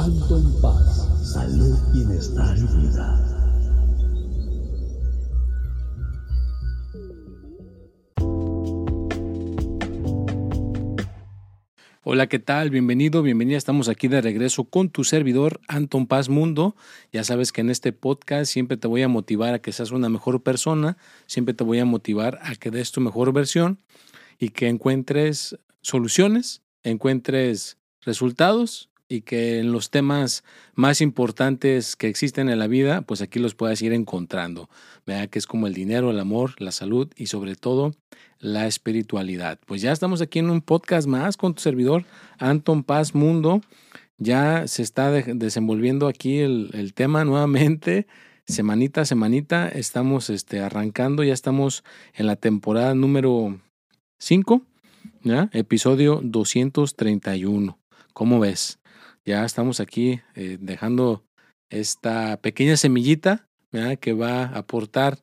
Alto 0.00 0.38
en 0.38 0.62
paz, 0.62 1.30
salud, 1.34 1.78
bienestar 1.92 2.56
y 2.56 2.62
vida. 2.62 3.06
Hola, 12.02 12.28
¿qué 12.28 12.38
tal? 12.38 12.70
Bienvenido, 12.70 13.22
bienvenida. 13.22 13.58
Estamos 13.58 13.90
aquí 13.90 14.08
de 14.08 14.22
regreso 14.22 14.64
con 14.64 14.88
tu 14.88 15.04
servidor, 15.04 15.60
Anton 15.68 16.06
Paz 16.06 16.30
Mundo. 16.30 16.76
Ya 17.12 17.22
sabes 17.22 17.52
que 17.52 17.60
en 17.60 17.68
este 17.68 17.92
podcast 17.92 18.50
siempre 18.50 18.78
te 18.78 18.88
voy 18.88 19.02
a 19.02 19.08
motivar 19.08 19.52
a 19.52 19.58
que 19.58 19.70
seas 19.70 19.90
una 19.90 20.08
mejor 20.08 20.42
persona, 20.42 20.96
siempre 21.26 21.52
te 21.52 21.62
voy 21.62 21.78
a 21.78 21.84
motivar 21.84 22.38
a 22.42 22.54
que 22.54 22.70
des 22.70 22.90
tu 22.90 23.02
mejor 23.02 23.34
versión 23.34 23.78
y 24.38 24.48
que 24.48 24.68
encuentres 24.68 25.58
soluciones, 25.82 26.62
encuentres 26.84 27.76
resultados 28.00 28.89
y 29.10 29.22
que 29.22 29.58
en 29.58 29.72
los 29.72 29.90
temas 29.90 30.44
más 30.74 31.00
importantes 31.00 31.96
que 31.96 32.06
existen 32.06 32.48
en 32.48 32.60
la 32.60 32.68
vida, 32.68 33.02
pues 33.02 33.20
aquí 33.20 33.40
los 33.40 33.56
puedas 33.56 33.82
ir 33.82 33.92
encontrando. 33.92 34.70
Vea 35.04 35.26
que 35.26 35.40
es 35.40 35.48
como 35.48 35.66
el 35.66 35.74
dinero, 35.74 36.12
el 36.12 36.20
amor, 36.20 36.54
la 36.58 36.70
salud 36.70 37.10
y 37.16 37.26
sobre 37.26 37.56
todo 37.56 37.92
la 38.38 38.68
espiritualidad. 38.68 39.58
Pues 39.66 39.82
ya 39.82 39.90
estamos 39.90 40.22
aquí 40.22 40.38
en 40.38 40.48
un 40.48 40.62
podcast 40.62 41.08
más 41.08 41.36
con 41.36 41.54
tu 41.54 41.60
servidor, 41.60 42.04
Anton 42.38 42.84
Paz 42.84 43.12
Mundo. 43.12 43.62
Ya 44.16 44.68
se 44.68 44.82
está 44.82 45.10
desenvolviendo 45.10 46.06
aquí 46.06 46.38
el, 46.38 46.92
tema 46.94 47.24
nuevamente. 47.24 48.06
Semanita 48.46 49.00
a 49.00 49.04
semanita 49.04 49.68
estamos 49.68 50.30
este, 50.30 50.60
arrancando, 50.60 51.24
ya 51.24 51.34
estamos 51.34 51.82
en 52.14 52.26
la 52.26 52.36
temporada 52.36 52.94
número 52.94 53.60
5, 54.18 54.62
¿ya? 55.24 55.50
episodio 55.52 56.20
231. 56.22 57.76
¿Cómo 58.12 58.40
ves? 58.40 58.79
Ya 59.30 59.44
estamos 59.44 59.78
aquí 59.78 60.20
eh, 60.34 60.58
dejando 60.60 61.24
esta 61.70 62.36
pequeña 62.38 62.76
semillita 62.76 63.46
que 64.00 64.12
va 64.12 64.42
a 64.42 64.58
aportar 64.58 65.20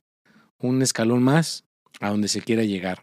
un 0.60 0.82
escalón 0.82 1.22
más 1.22 1.66
a 2.00 2.10
donde 2.12 2.30
se 2.30 2.42
quiera 2.42 2.64
llegar. 2.64 3.02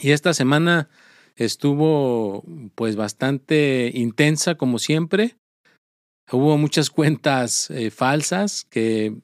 Y 0.00 0.10
esta 0.10 0.34
semana 0.34 0.88
estuvo 1.36 2.42
pues 2.74 2.96
bastante 2.96 3.92
intensa 3.94 4.56
como 4.56 4.80
siempre. 4.80 5.36
Hubo 6.32 6.58
muchas 6.58 6.90
cuentas 6.98 7.70
eh, 7.70 7.92
falsas 7.92 8.64
que 8.64 9.14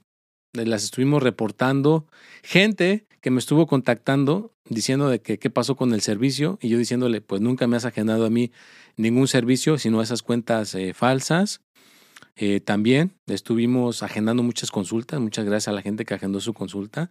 las 0.53 0.85
estuvimos 0.85 1.21
reportando. 1.21 2.07
Gente 2.45 3.09
que 3.21 3.31
me 3.31 3.39
estuvo 3.39 3.67
contactando 3.67 4.55
diciendo 4.69 5.09
de 5.09 5.21
que 5.21 5.39
qué 5.39 5.51
pasó 5.51 5.77
con 5.77 5.93
el 5.93 6.01
servicio 6.01 6.59
y 6.61 6.69
yo 6.69 6.79
diciéndole 6.79 7.21
pues 7.21 7.41
nunca 7.41 7.67
me 7.67 7.77
has 7.77 7.85
agendado 7.85 8.25
a 8.25 8.31
mí 8.31 8.53
ningún 8.97 9.29
servicio 9.29 9.79
sino 9.79 10.03
esas 10.03 10.23
cuentas 10.23 10.75
eh, 10.75 10.95
falsas. 10.95 11.61
Eh, 12.37 12.61
también 12.61 13.13
estuvimos 13.27 14.03
agendando 14.03 14.43
muchas 14.43 14.71
consultas, 14.71 15.21
muchas 15.21 15.45
gracias 15.45 15.69
a 15.69 15.73
la 15.73 15.83
gente 15.83 16.05
que 16.05 16.15
agendó 16.15 16.41
su 16.41 16.55
consulta 16.55 17.11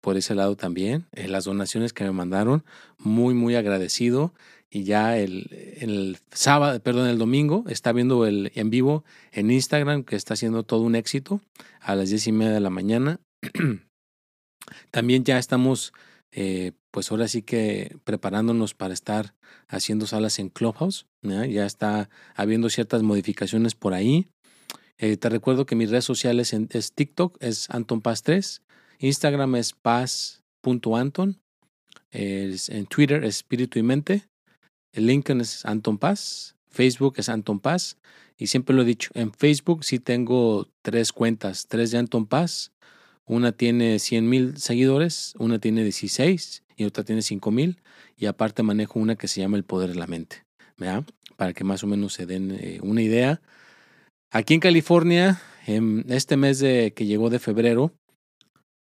por 0.00 0.16
ese 0.16 0.34
lado 0.34 0.56
también. 0.56 1.06
Eh, 1.12 1.28
las 1.28 1.44
donaciones 1.44 1.92
que 1.92 2.04
me 2.04 2.12
mandaron, 2.12 2.64
muy, 2.98 3.34
muy 3.34 3.54
agradecido. 3.54 4.32
Y 4.70 4.84
ya 4.84 5.18
el, 5.18 5.76
el 5.80 6.18
sábado, 6.30 6.80
perdón, 6.80 7.08
el 7.08 7.18
domingo, 7.18 7.64
está 7.68 7.92
viendo 7.92 8.24
el 8.24 8.52
en 8.54 8.70
vivo 8.70 9.04
en 9.32 9.50
Instagram, 9.50 10.04
que 10.04 10.16
está 10.16 10.34
haciendo 10.34 10.62
todo 10.62 10.82
un 10.82 10.94
éxito, 10.94 11.40
a 11.80 11.96
las 11.96 12.10
diez 12.10 12.26
y 12.28 12.32
media 12.32 12.52
de 12.52 12.60
la 12.60 12.70
mañana. 12.70 13.20
también 14.90 15.24
ya 15.24 15.38
estamos 15.38 15.92
eh, 16.32 16.72
pues 16.90 17.10
ahora 17.10 17.28
sí 17.28 17.42
que 17.42 17.96
preparándonos 18.04 18.74
para 18.74 18.94
estar 18.94 19.34
haciendo 19.68 20.06
salas 20.06 20.38
en 20.38 20.48
Clubhouse. 20.48 21.06
Ya 21.22 21.66
está 21.66 22.08
habiendo 22.34 22.70
ciertas 22.70 23.02
modificaciones 23.02 23.74
por 23.74 23.94
ahí. 23.94 24.28
Eh, 24.98 25.16
te 25.16 25.28
recuerdo 25.28 25.66
que 25.66 25.76
mis 25.76 25.90
redes 25.90 26.04
sociales 26.04 26.52
es 26.52 26.92
TikTok, 26.92 27.36
es 27.40 27.70
Anton 27.70 28.02
Paz 28.02 28.22
3, 28.22 28.62
Instagram 28.98 29.56
es 29.56 29.72
paz.anton, 29.72 31.40
en 32.10 32.86
Twitter 32.86 33.24
es 33.24 33.36
Espíritu 33.36 33.78
y 33.78 33.82
Mente, 33.82 34.28
el 34.92 35.06
LinkedIn 35.06 35.40
es 35.40 35.64
Anton 35.64 35.96
Paz, 35.96 36.54
Facebook 36.68 37.14
es 37.16 37.30
Anton 37.30 37.60
Paz, 37.60 37.96
y 38.36 38.48
siempre 38.48 38.76
lo 38.76 38.82
he 38.82 38.84
dicho, 38.84 39.10
en 39.14 39.32
Facebook 39.32 39.84
sí 39.84 40.00
tengo 40.00 40.68
tres 40.82 41.12
cuentas, 41.12 41.66
tres 41.66 41.92
de 41.92 41.98
Anton 41.98 42.26
Paz, 42.26 42.72
una 43.30 43.52
tiene 43.52 44.00
100 44.00 44.28
mil 44.28 44.56
seguidores, 44.56 45.34
una 45.38 45.60
tiene 45.60 45.84
16 45.84 46.64
y 46.76 46.84
otra 46.84 47.04
tiene 47.04 47.22
5 47.22 47.50
mil. 47.52 47.80
Y 48.16 48.26
aparte 48.26 48.64
manejo 48.64 48.98
una 48.98 49.14
que 49.14 49.28
se 49.28 49.40
llama 49.40 49.56
El 49.56 49.62
Poder 49.62 49.90
de 49.90 49.94
la 49.94 50.08
Mente. 50.08 50.44
¿verdad? 50.76 51.04
Para 51.36 51.52
que 51.52 51.62
más 51.62 51.84
o 51.84 51.86
menos 51.86 52.12
se 52.12 52.26
den 52.26 52.50
eh, 52.60 52.80
una 52.82 53.02
idea. 53.02 53.40
Aquí 54.32 54.54
en 54.54 54.60
California, 54.60 55.40
en 55.66 56.04
este 56.08 56.36
mes 56.36 56.58
de, 56.58 56.92
que 56.92 57.06
llegó 57.06 57.30
de 57.30 57.38
febrero, 57.38 57.94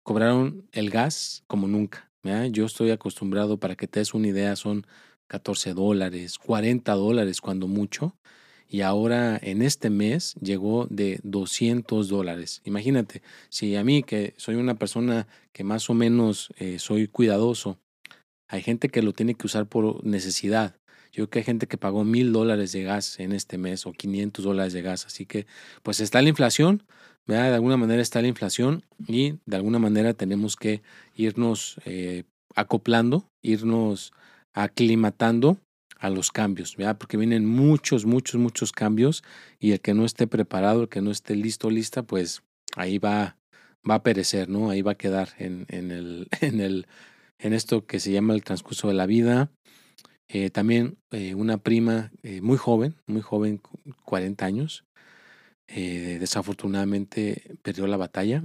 cobraron 0.03 0.67
el 0.71 0.89
gas 0.89 1.43
como 1.45 1.67
nunca. 1.67 2.09
¿verdad? 2.23 2.45
Yo 2.45 2.65
estoy 2.65 2.89
acostumbrado, 2.89 3.59
para 3.59 3.75
que 3.75 3.87
te 3.87 3.99
des 3.99 4.15
una 4.15 4.29
idea, 4.29 4.55
son 4.55 4.87
14 5.27 5.75
dólares, 5.75 6.39
40 6.39 6.91
dólares 6.93 7.39
cuando 7.39 7.67
mucho 7.67 8.15
y 8.69 8.81
ahora 8.81 9.37
en 9.41 9.63
este 9.63 9.89
mes 9.89 10.35
llegó 10.35 10.85
de 10.91 11.19
200 11.23 12.07
dólares. 12.07 12.61
Imagínate, 12.65 13.23
si 13.49 13.75
a 13.75 13.83
mí 13.83 14.03
que 14.03 14.35
soy 14.37 14.55
una 14.55 14.75
persona 14.75 15.27
que 15.51 15.63
más 15.63 15.89
o 15.89 15.95
menos 15.95 16.53
eh, 16.57 16.77
soy 16.77 17.07
cuidadoso, 17.07 17.79
hay 18.47 18.61
gente 18.61 18.89
que 18.89 19.01
lo 19.01 19.13
tiene 19.13 19.33
que 19.33 19.47
usar 19.47 19.65
por 19.65 20.05
necesidad. 20.05 20.75
Yo 21.11 21.23
creo 21.23 21.29
que 21.29 21.39
hay 21.39 21.45
gente 21.45 21.67
que 21.67 21.77
pagó 21.77 22.03
mil 22.03 22.31
dólares 22.31 22.71
de 22.71 22.83
gas 22.83 23.19
en 23.19 23.31
este 23.31 23.57
mes 23.57 23.87
o 23.87 23.91
500 23.91 24.45
dólares 24.45 24.73
de 24.73 24.83
gas. 24.83 25.07
Así 25.07 25.25
que 25.25 25.47
pues 25.81 25.99
está 25.99 26.21
la 26.21 26.29
inflación, 26.29 26.83
¿verdad? 27.25 27.49
De 27.49 27.55
alguna 27.55 27.77
manera 27.77 28.03
está 28.03 28.21
la 28.21 28.27
inflación 28.27 28.83
y 29.07 29.39
de 29.47 29.55
alguna 29.55 29.79
manera 29.79 30.13
tenemos 30.13 30.55
que 30.55 30.83
irnos 31.15 31.77
eh, 31.85 32.25
acoplando, 32.55 33.27
irnos 33.41 34.13
aclimatando 34.53 35.57
a 35.99 36.09
los 36.09 36.31
cambios, 36.31 36.75
¿verdad? 36.77 36.97
porque 36.97 37.17
vienen 37.17 37.45
muchos, 37.45 38.05
muchos, 38.05 38.39
muchos 38.39 38.71
cambios 38.71 39.23
y 39.59 39.73
el 39.73 39.81
que 39.81 39.93
no 39.93 40.05
esté 40.05 40.27
preparado, 40.27 40.83
el 40.83 40.89
que 40.89 41.01
no 41.01 41.11
esté 41.11 41.35
listo, 41.35 41.69
lista, 41.69 42.03
pues 42.03 42.41
ahí 42.75 42.97
va, 42.97 43.37
va 43.87 43.95
a 43.95 44.03
perecer, 44.03 44.49
¿no? 44.49 44.69
Ahí 44.69 44.81
va 44.81 44.93
a 44.93 44.97
quedar 44.97 45.29
en, 45.37 45.65
en, 45.67 45.91
el, 45.91 46.27
en, 46.41 46.61
el, 46.61 46.87
en 47.37 47.53
esto 47.53 47.85
que 47.85 47.99
se 47.99 48.11
llama 48.11 48.33
el 48.33 48.43
transcurso 48.43 48.87
de 48.87 48.93
la 48.93 49.05
vida. 49.05 49.51
Eh, 50.29 50.51
también 50.51 50.97
eh, 51.11 51.33
una 51.33 51.57
prima 51.57 52.11
eh, 52.21 52.41
muy 52.41 52.57
joven, 52.57 52.95
muy 53.07 53.21
joven, 53.21 53.61
40 54.05 54.45
años, 54.45 54.85
desafortunadamente 55.67 57.55
perdió 57.61 57.85
la 57.85 57.97
batalla 57.97 58.43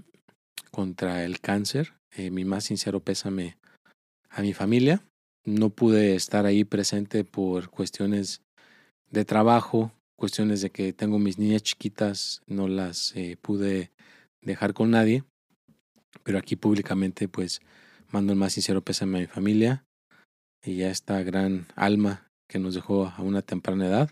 contra 0.70 1.24
el 1.24 1.40
cáncer. 1.40 1.94
mi 2.18 2.44
más 2.44 2.64
sincero 2.64 3.00
pésame 3.00 3.56
a 4.28 4.42
mi 4.42 4.52
familia, 4.52 5.02
no 5.44 5.70
pude 5.70 6.14
estar 6.14 6.46
ahí 6.46 6.64
presente 6.64 7.24
por 7.24 7.68
cuestiones 7.70 8.42
de 9.10 9.24
trabajo, 9.24 9.92
cuestiones 10.16 10.60
de 10.60 10.70
que 10.70 10.92
tengo 10.92 11.18
mis 11.18 11.38
niñas 11.38 11.62
chiquitas, 11.62 12.42
no 12.46 12.68
las 12.68 13.14
eh, 13.16 13.36
pude 13.40 13.92
dejar 14.40 14.74
con 14.74 14.90
nadie, 14.90 15.24
pero 16.22 16.38
aquí 16.38 16.56
públicamente 16.56 17.28
pues 17.28 17.60
mando 18.10 18.32
el 18.32 18.38
más 18.38 18.54
sincero 18.54 18.82
pésame 18.82 19.18
a 19.18 19.20
mi 19.22 19.26
familia 19.26 19.84
y 20.62 20.82
a 20.82 20.90
esta 20.90 21.22
gran 21.22 21.66
alma 21.74 22.30
que 22.48 22.58
nos 22.58 22.74
dejó 22.74 23.06
a 23.06 23.22
una 23.22 23.42
temprana 23.42 23.86
edad. 23.86 24.10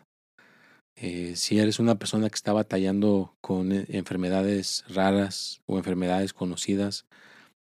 Eh, 0.96 1.36
si 1.36 1.58
eres 1.58 1.78
una 1.78 1.94
persona 1.94 2.28
que 2.28 2.34
está 2.34 2.52
batallando 2.52 3.34
con 3.40 3.72
eh, 3.72 3.86
enfermedades 3.88 4.84
raras 4.88 5.62
o 5.66 5.78
enfermedades 5.78 6.32
conocidas, 6.34 7.06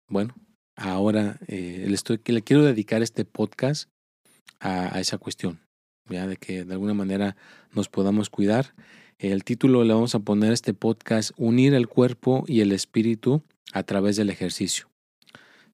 bueno, 0.07 0.33
ahora 0.79 1.37
eh, 1.47 1.85
le, 1.87 1.93
estoy, 1.93 2.19
quiero 2.19 2.63
dedicar 2.63 3.01
este 3.01 3.25
podcast 3.25 3.89
a, 4.59 4.99
esa 4.99 5.17
cuestión, 5.17 5.59
de 6.07 6.37
que 6.37 6.65
de 6.65 6.73
alguna 6.73 6.93
manera 6.93 7.35
nos 7.73 7.89
podamos 7.89 8.29
cuidar. 8.29 8.73
El 9.17 9.43
título 9.43 9.83
le 9.83 9.93
vamos 9.93 10.15
a 10.15 10.19
poner 10.19 10.51
a 10.51 10.53
este 10.53 10.73
podcast 10.73 11.31
Unir 11.37 11.73
el 11.73 11.87
cuerpo 11.87 12.45
y 12.47 12.61
el 12.61 12.71
espíritu 12.71 13.43
a 13.73 13.83
través 13.83 14.15
del 14.15 14.29
ejercicio. 14.29 14.89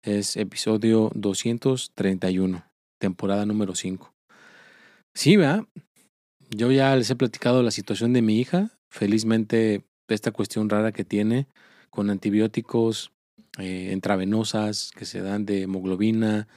Es 0.02 0.38
episodio 0.38 1.12
231, 1.16 2.66
temporada 3.00 3.46
número 3.46 3.76
5. 3.76 4.14
Sí, 5.14 5.38
¿verdad? 5.38 5.66
Yo 6.50 6.72
ya 6.72 6.96
les 6.96 7.10
he 7.10 7.16
platicado 7.16 7.64
la 7.64 7.72
situación 7.72 8.14
de 8.14 8.22
mi 8.22 8.40
hija. 8.40 8.72
Felizmente, 8.90 9.84
esta 10.08 10.32
cuestión 10.32 10.70
rara 10.70 10.92
que 10.92 11.06
tiene 11.06 11.48
con 11.90 12.10
antibióticos 12.10 13.12
eh, 13.58 13.92
intravenosas 13.94 14.92
que 14.96 15.06
se 15.06 15.22
dan 15.22 15.46
de 15.46 15.64
hemoglobina 15.64 16.48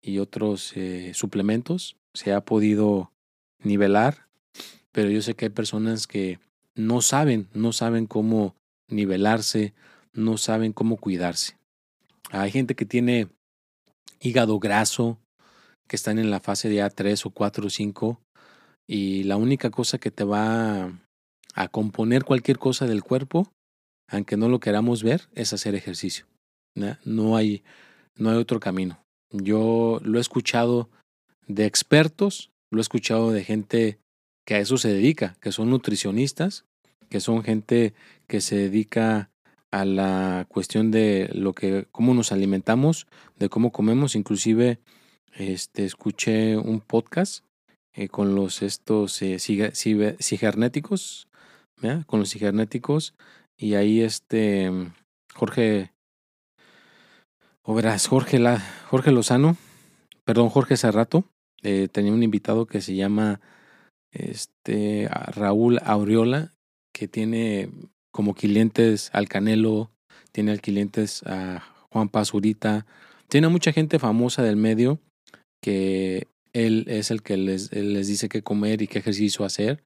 y 0.00 0.18
otros 0.18 0.72
eh, 0.76 1.12
suplementos, 1.14 1.96
se 2.14 2.32
ha 2.32 2.40
podido 2.40 3.12
nivelar, 3.62 4.26
pero 4.92 5.10
yo 5.10 5.22
sé 5.22 5.34
que 5.34 5.46
hay 5.46 5.50
personas 5.50 6.06
que 6.06 6.40
no 6.74 7.00
saben, 7.00 7.48
no 7.52 7.72
saben 7.72 8.06
cómo 8.06 8.54
nivelarse, 8.88 9.74
no 10.12 10.36
saben 10.36 10.72
cómo 10.72 10.96
cuidarse. 10.96 11.56
Hay 12.30 12.50
gente 12.50 12.74
que 12.74 12.86
tiene 12.86 13.28
hígado 14.20 14.58
graso, 14.58 15.18
que 15.88 15.96
están 15.96 16.18
en 16.18 16.30
la 16.30 16.40
fase 16.40 16.68
de 16.68 16.82
A3 16.82 17.26
o 17.26 17.30
4 17.30 17.66
o 17.66 17.70
5, 17.70 18.20
y 18.86 19.24
la 19.24 19.36
única 19.36 19.70
cosa 19.70 19.98
que 19.98 20.10
te 20.10 20.24
va 20.24 20.92
a 21.54 21.68
componer 21.68 22.24
cualquier 22.24 22.58
cosa 22.58 22.86
del 22.86 23.02
cuerpo, 23.02 23.52
aunque 24.08 24.36
no 24.36 24.48
lo 24.48 24.60
queramos 24.60 25.02
ver, 25.02 25.28
es 25.34 25.52
hacer 25.52 25.74
ejercicio. 25.74 26.26
No 27.04 27.36
hay, 27.36 27.62
no 28.16 28.30
hay 28.30 28.36
otro 28.36 28.60
camino. 28.60 28.98
Yo 29.30 30.00
lo 30.02 30.18
he 30.18 30.20
escuchado 30.20 30.88
de 31.46 31.66
expertos, 31.66 32.50
lo 32.70 32.78
he 32.78 32.82
escuchado 32.82 33.32
de 33.32 33.44
gente 33.44 33.98
que 34.46 34.54
a 34.54 34.58
eso 34.60 34.78
se 34.78 34.88
dedica, 34.88 35.36
que 35.40 35.52
son 35.52 35.70
nutricionistas, 35.70 36.64
que 37.10 37.20
son 37.20 37.42
gente 37.42 37.94
que 38.26 38.40
se 38.40 38.56
dedica 38.56 39.30
a 39.70 39.84
la 39.84 40.46
cuestión 40.48 40.90
de 40.90 41.30
lo 41.34 41.52
que 41.52 41.86
cómo 41.92 42.14
nos 42.14 42.32
alimentamos, 42.32 43.06
de 43.38 43.48
cómo 43.48 43.72
comemos, 43.72 44.14
inclusive 44.14 44.78
este 45.32 45.84
escuché 45.84 46.56
un 46.56 46.80
podcast 46.80 47.44
eh, 47.94 48.08
con 48.08 48.34
los 48.34 48.62
estos 48.62 49.20
eh, 49.22 49.38
con 52.06 52.20
los 52.20 52.34
y 53.56 53.74
ahí 53.74 54.00
este 54.00 54.70
Jorge 55.34 55.92
o 57.68 57.74
verás 57.74 58.06
Jorge 58.06 58.38
la, 58.38 58.60
Jorge 58.86 59.12
Lozano, 59.12 59.58
perdón 60.24 60.48
Jorge 60.48 60.78
Serrato, 60.78 61.24
eh, 61.62 61.88
tenía 61.92 62.14
un 62.14 62.22
invitado 62.22 62.64
que 62.64 62.80
se 62.80 62.94
llama 62.94 63.42
este 64.10 65.06
Raúl 65.34 65.78
Aureola 65.84 66.54
que 66.94 67.08
tiene 67.08 67.68
como 68.10 68.32
clientes 68.32 69.10
al 69.12 69.28
Canelo, 69.28 69.90
tiene 70.32 70.52
al 70.52 70.62
clientes 70.62 71.22
a 71.26 71.62
Juan 71.92 72.08
Pazurita, 72.08 72.86
tiene 73.28 73.48
mucha 73.48 73.70
gente 73.72 73.98
famosa 73.98 74.42
del 74.42 74.56
medio 74.56 74.98
que 75.62 76.26
él 76.54 76.86
es 76.88 77.10
el 77.10 77.20
que 77.20 77.36
les, 77.36 77.70
les 77.70 78.06
dice 78.06 78.30
qué 78.30 78.40
comer 78.40 78.80
y 78.80 78.86
qué 78.86 79.00
ejercicio 79.00 79.44
hacer. 79.44 79.84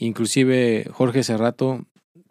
Inclusive 0.00 0.88
Jorge 0.90 1.22
Serrato 1.22 1.84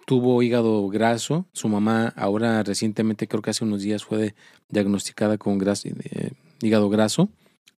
tuvo 0.05 0.41
hígado 0.41 0.87
graso. 0.87 1.47
Su 1.53 1.69
mamá 1.69 2.13
ahora 2.15 2.63
recientemente, 2.63 3.27
creo 3.27 3.41
que 3.41 3.51
hace 3.51 3.63
unos 3.63 3.81
días, 3.81 4.03
fue 4.03 4.35
diagnosticada 4.69 5.37
con 5.37 5.59
eh, 5.61 6.31
hígado 6.61 6.89
graso. 6.89 7.29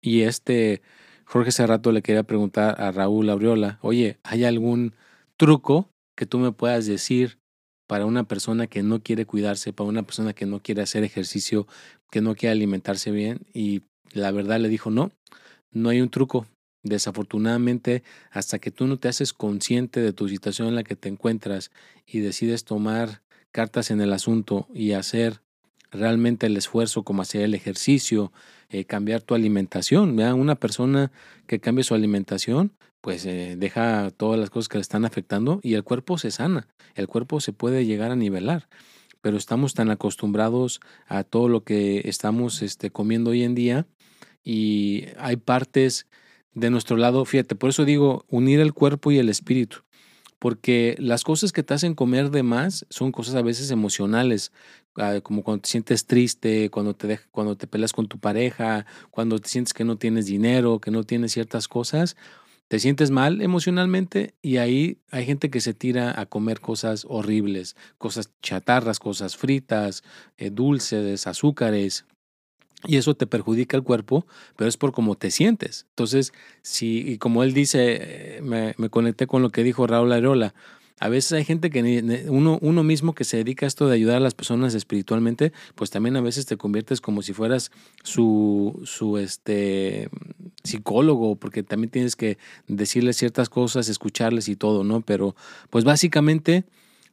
Y 0.01 0.22
este 0.22 0.81
Jorge 1.25 1.51
Serrato 1.51 1.92
le 1.92 2.01
quería 2.01 2.24
preguntar 2.24 2.81
a 2.81 2.92
Raúl 2.92 3.30
Aureola, 3.30 3.80
oye, 3.81 4.18
¿hay 4.24 4.46
algún 4.46 4.96
truco 5.38 5.90
que 6.16 6.25
tú 6.25 6.40
me 6.40 6.51
puedas 6.51 6.86
decir 6.86 7.40
para 7.88 8.06
una 8.06 8.24
persona 8.24 8.68
que 8.68 8.84
no 8.84 9.02
quiere 9.02 9.25
cuidarse, 9.25 9.74
para 9.74 9.90
una 9.90 10.04
persona 10.04 10.34
que 10.34 10.45
no 10.45 10.62
quiere 10.62 10.81
hacer 10.81 11.04
ejercicio, 11.04 11.68
que 12.12 12.22
no 12.22 12.36
quiere 12.36 12.54
alimentarse 12.54 13.12
bien? 13.12 13.42
Y 13.54 13.84
la 14.12 14.31
verdad 14.31 14.60
le 14.60 14.69
dijo, 14.69 14.90
no, 14.90 15.12
no 15.72 15.90
hay 15.90 16.02
un 16.02 16.10
truco. 16.10 16.48
Desafortunadamente, 16.90 18.04
hasta 18.32 18.60
que 18.60 18.72
tú 18.72 18.88
no 18.88 18.98
te 18.98 19.08
haces 19.08 19.34
consciente 19.34 20.02
de 20.02 20.14
tu 20.14 20.28
situación 20.28 20.68
en 20.68 20.76
la 20.76 20.84
que 20.84 20.96
te 20.96 21.10
encuentras 21.10 21.72
y 22.06 22.20
decides 22.20 22.64
tomar 22.66 23.22
cartas 23.52 23.92
en 23.92 24.02
el 24.02 24.12
asunto 24.14 24.68
y 24.74 24.92
hacer 24.94 25.42
realmente 25.92 26.48
el 26.48 26.58
esfuerzo 26.58 27.04
como 27.04 27.22
hacer 27.22 27.42
el 27.42 27.56
ejercicio, 27.56 28.32
eh, 28.70 28.86
cambiar 28.86 29.22
tu 29.22 29.34
alimentación. 29.34 30.20
Una 30.20 30.56
persona 30.56 31.12
que 31.48 31.60
cambie 31.60 31.84
su 31.84 31.96
alimentación 31.96 32.74
pues 33.02 33.26
eh, 33.26 33.56
deja 33.58 34.12
todas 34.12 34.40
las 34.40 34.50
cosas 34.50 34.68
que 34.68 34.78
le 34.78 34.82
están 34.82 35.06
afectando 35.06 35.60
y 35.64 35.76
el 35.76 35.84
cuerpo 35.84 36.18
se 36.18 36.32
sana, 36.32 36.68
el 36.96 37.08
cuerpo 37.08 37.40
se 37.40 37.54
puede 37.54 37.86
llegar 37.86 38.12
a 38.12 38.16
nivelar, 38.16 38.68
pero 39.22 39.38
estamos 39.38 39.74
tan 39.74 39.90
acostumbrados 39.90 40.82
a 41.08 41.24
todo 41.24 41.48
lo 41.48 41.64
que 41.64 42.02
estamos 42.06 42.62
este, 42.62 42.92
comiendo 42.92 43.32
hoy 43.32 43.44
en 43.44 43.56
día 43.56 43.88
y 44.44 45.06
hay 45.18 45.38
partes 45.38 46.08
de 46.54 46.69
nuestro 46.69 46.98
lado, 46.98 47.25
fíjate, 47.25 47.56
por 47.56 47.69
eso 47.69 47.86
digo 47.86 48.25
unir 48.30 48.60
el 48.60 48.74
cuerpo 48.74 49.12
y 49.12 49.18
el 49.18 49.30
espíritu, 49.30 49.84
porque 50.40 50.96
las 51.00 51.24
cosas 51.24 51.51
que 51.51 51.63
te 51.63 51.74
hacen 51.74 51.96
comer 51.96 52.31
de 52.31 52.44
más 52.44 52.86
son 52.90 53.12
cosas 53.12 53.36
a 53.36 53.42
veces 53.42 53.72
emocionales, 53.72 54.51
ah, 54.96 55.19
como 55.22 55.44
cuando 55.44 55.62
te 55.62 55.69
sientes 55.69 56.06
triste, 56.06 56.69
cuando 56.69 56.96
te, 56.96 57.19
cuando 57.31 57.56
te 57.56 57.68
peleas 57.68 57.94
con 57.94 58.07
tu 58.07 58.19
pareja, 58.19 58.86
cuando 59.12 59.40
te 59.40 59.50
sientes 59.50 59.74
que 59.74 59.84
no 59.84 59.98
tienes 59.98 60.25
dinero, 60.25 60.80
que 60.80 60.92
no 60.92 61.04
tienes 61.04 61.34
ciertas 61.34 61.68
cosas, 61.68 62.16
te 62.69 62.78
sientes 62.78 63.10
mal 63.10 63.42
emocionalmente 63.42 64.36
y 64.44 64.57
ahí 64.57 65.00
hay 65.10 65.25
gente 65.25 65.50
que 65.50 65.60
se 65.60 65.74
tira 65.74 66.19
a 66.19 66.28
comer 66.28 66.60
cosas 66.60 67.04
horribles, 67.10 67.75
cosas 67.98 68.31
chatarras, 68.44 69.00
cosas 69.00 69.36
fritas, 69.36 70.04
eh, 70.38 70.52
dulces, 70.52 71.25
azúcares. 71.25 72.06
Y 72.86 72.98
eso 72.98 73.14
te 73.14 73.28
perjudica 73.28 73.76
el 73.76 73.84
cuerpo, 73.84 74.26
pero 74.56 74.70
es 74.70 74.78
por 74.78 74.94
cómo 74.94 75.16
te 75.16 75.31
sientes. 75.31 75.86
Entonces, 75.90 76.31
si, 76.62 77.00
y 77.00 77.18
como 77.18 77.44
él 77.44 77.54
dice, 77.54 77.98
eh, 78.00 78.42
me, 78.42 78.74
me 78.78 78.90
conecté 78.90 79.28
con 79.28 79.42
lo 79.42 79.50
que 79.50 79.64
dijo 79.64 79.86
Raúl 79.86 80.12
Areola, 80.14 80.54
a 81.00 81.08
veces 81.08 81.31
hay 81.31 81.46
gente 81.46 81.70
que 81.70 82.28
uno, 82.28 82.60
uno 82.62 82.84
mismo 82.84 83.16
que 83.16 83.24
se 83.24 83.38
dedica 83.38 83.66
a 83.66 83.68
esto 83.68 83.88
de 83.88 83.96
ayudar 83.96 84.18
a 84.18 84.20
las 84.20 84.34
personas 84.34 84.74
espiritualmente, 84.74 85.54
pues 85.76 85.90
también 85.90 86.18
a 86.18 86.22
veces 86.22 86.46
te 86.46 86.58
conviertes 86.58 87.00
como 87.00 87.22
si 87.22 87.31
fueras 87.31 87.72
su, 88.04 88.81
su 88.84 89.18
este, 89.18 90.10
psicólogo, 90.64 91.38
porque 91.38 91.64
también 91.64 91.90
tienes 91.90 92.18
que 92.18 92.38
decirles 92.68 93.16
ciertas 93.16 93.50
cosas, 93.50 93.88
escucharles 93.88 94.50
y 94.50 94.57
todo, 94.57 94.83
¿no? 94.83 95.00
Pero 95.00 95.36
pues 95.69 95.86
básicamente 95.86 96.66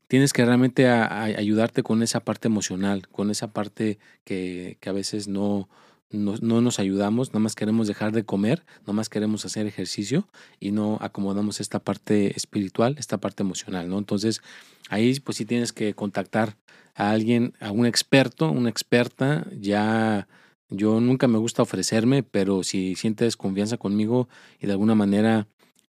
tienes 0.08 0.32
que 0.32 0.44
realmente 0.44 0.88
ayudarte 0.88 1.82
con 1.82 2.02
esa 2.02 2.20
parte 2.20 2.48
emocional, 2.48 3.08
con 3.08 3.30
esa 3.30 3.52
parte 3.52 3.98
que, 4.24 4.78
que 4.80 4.88
a 4.88 4.92
veces 4.92 5.28
no, 5.28 5.68
no, 6.10 6.60
nos 6.60 6.78
ayudamos, 6.78 7.30
nada 7.30 7.40
más 7.40 7.54
queremos 7.54 7.88
dejar 7.88 8.12
de 8.12 8.24
comer, 8.24 8.64
nada 8.82 8.92
más 8.92 9.08
queremos 9.08 9.44
hacer 9.44 9.66
ejercicio 9.66 10.28
y 10.60 10.70
no 10.70 10.98
acomodamos 11.00 11.60
esta 11.60 11.80
parte 11.80 12.36
espiritual, 12.36 12.96
esta 12.98 13.18
parte 13.18 13.42
emocional, 13.42 13.88
¿no? 13.88 13.98
Entonces, 13.98 14.40
ahí 14.88 15.18
pues 15.20 15.36
sí 15.38 15.44
tienes 15.44 15.72
que 15.72 15.94
contactar 15.94 16.56
a 16.94 17.10
alguien, 17.10 17.54
a 17.60 17.72
un 17.72 17.86
experto, 17.86 18.50
una 18.50 18.70
experta, 18.70 19.46
ya 19.58 20.28
yo 20.68 21.00
nunca 21.00 21.28
me 21.28 21.38
gusta 21.38 21.62
ofrecerme, 21.62 22.22
pero 22.22 22.62
si 22.62 22.94
sientes 22.94 23.36
confianza 23.36 23.76
conmigo 23.76 24.28
y 24.60 24.66
de 24.66 24.72
alguna 24.72 24.94
manera 24.94 25.46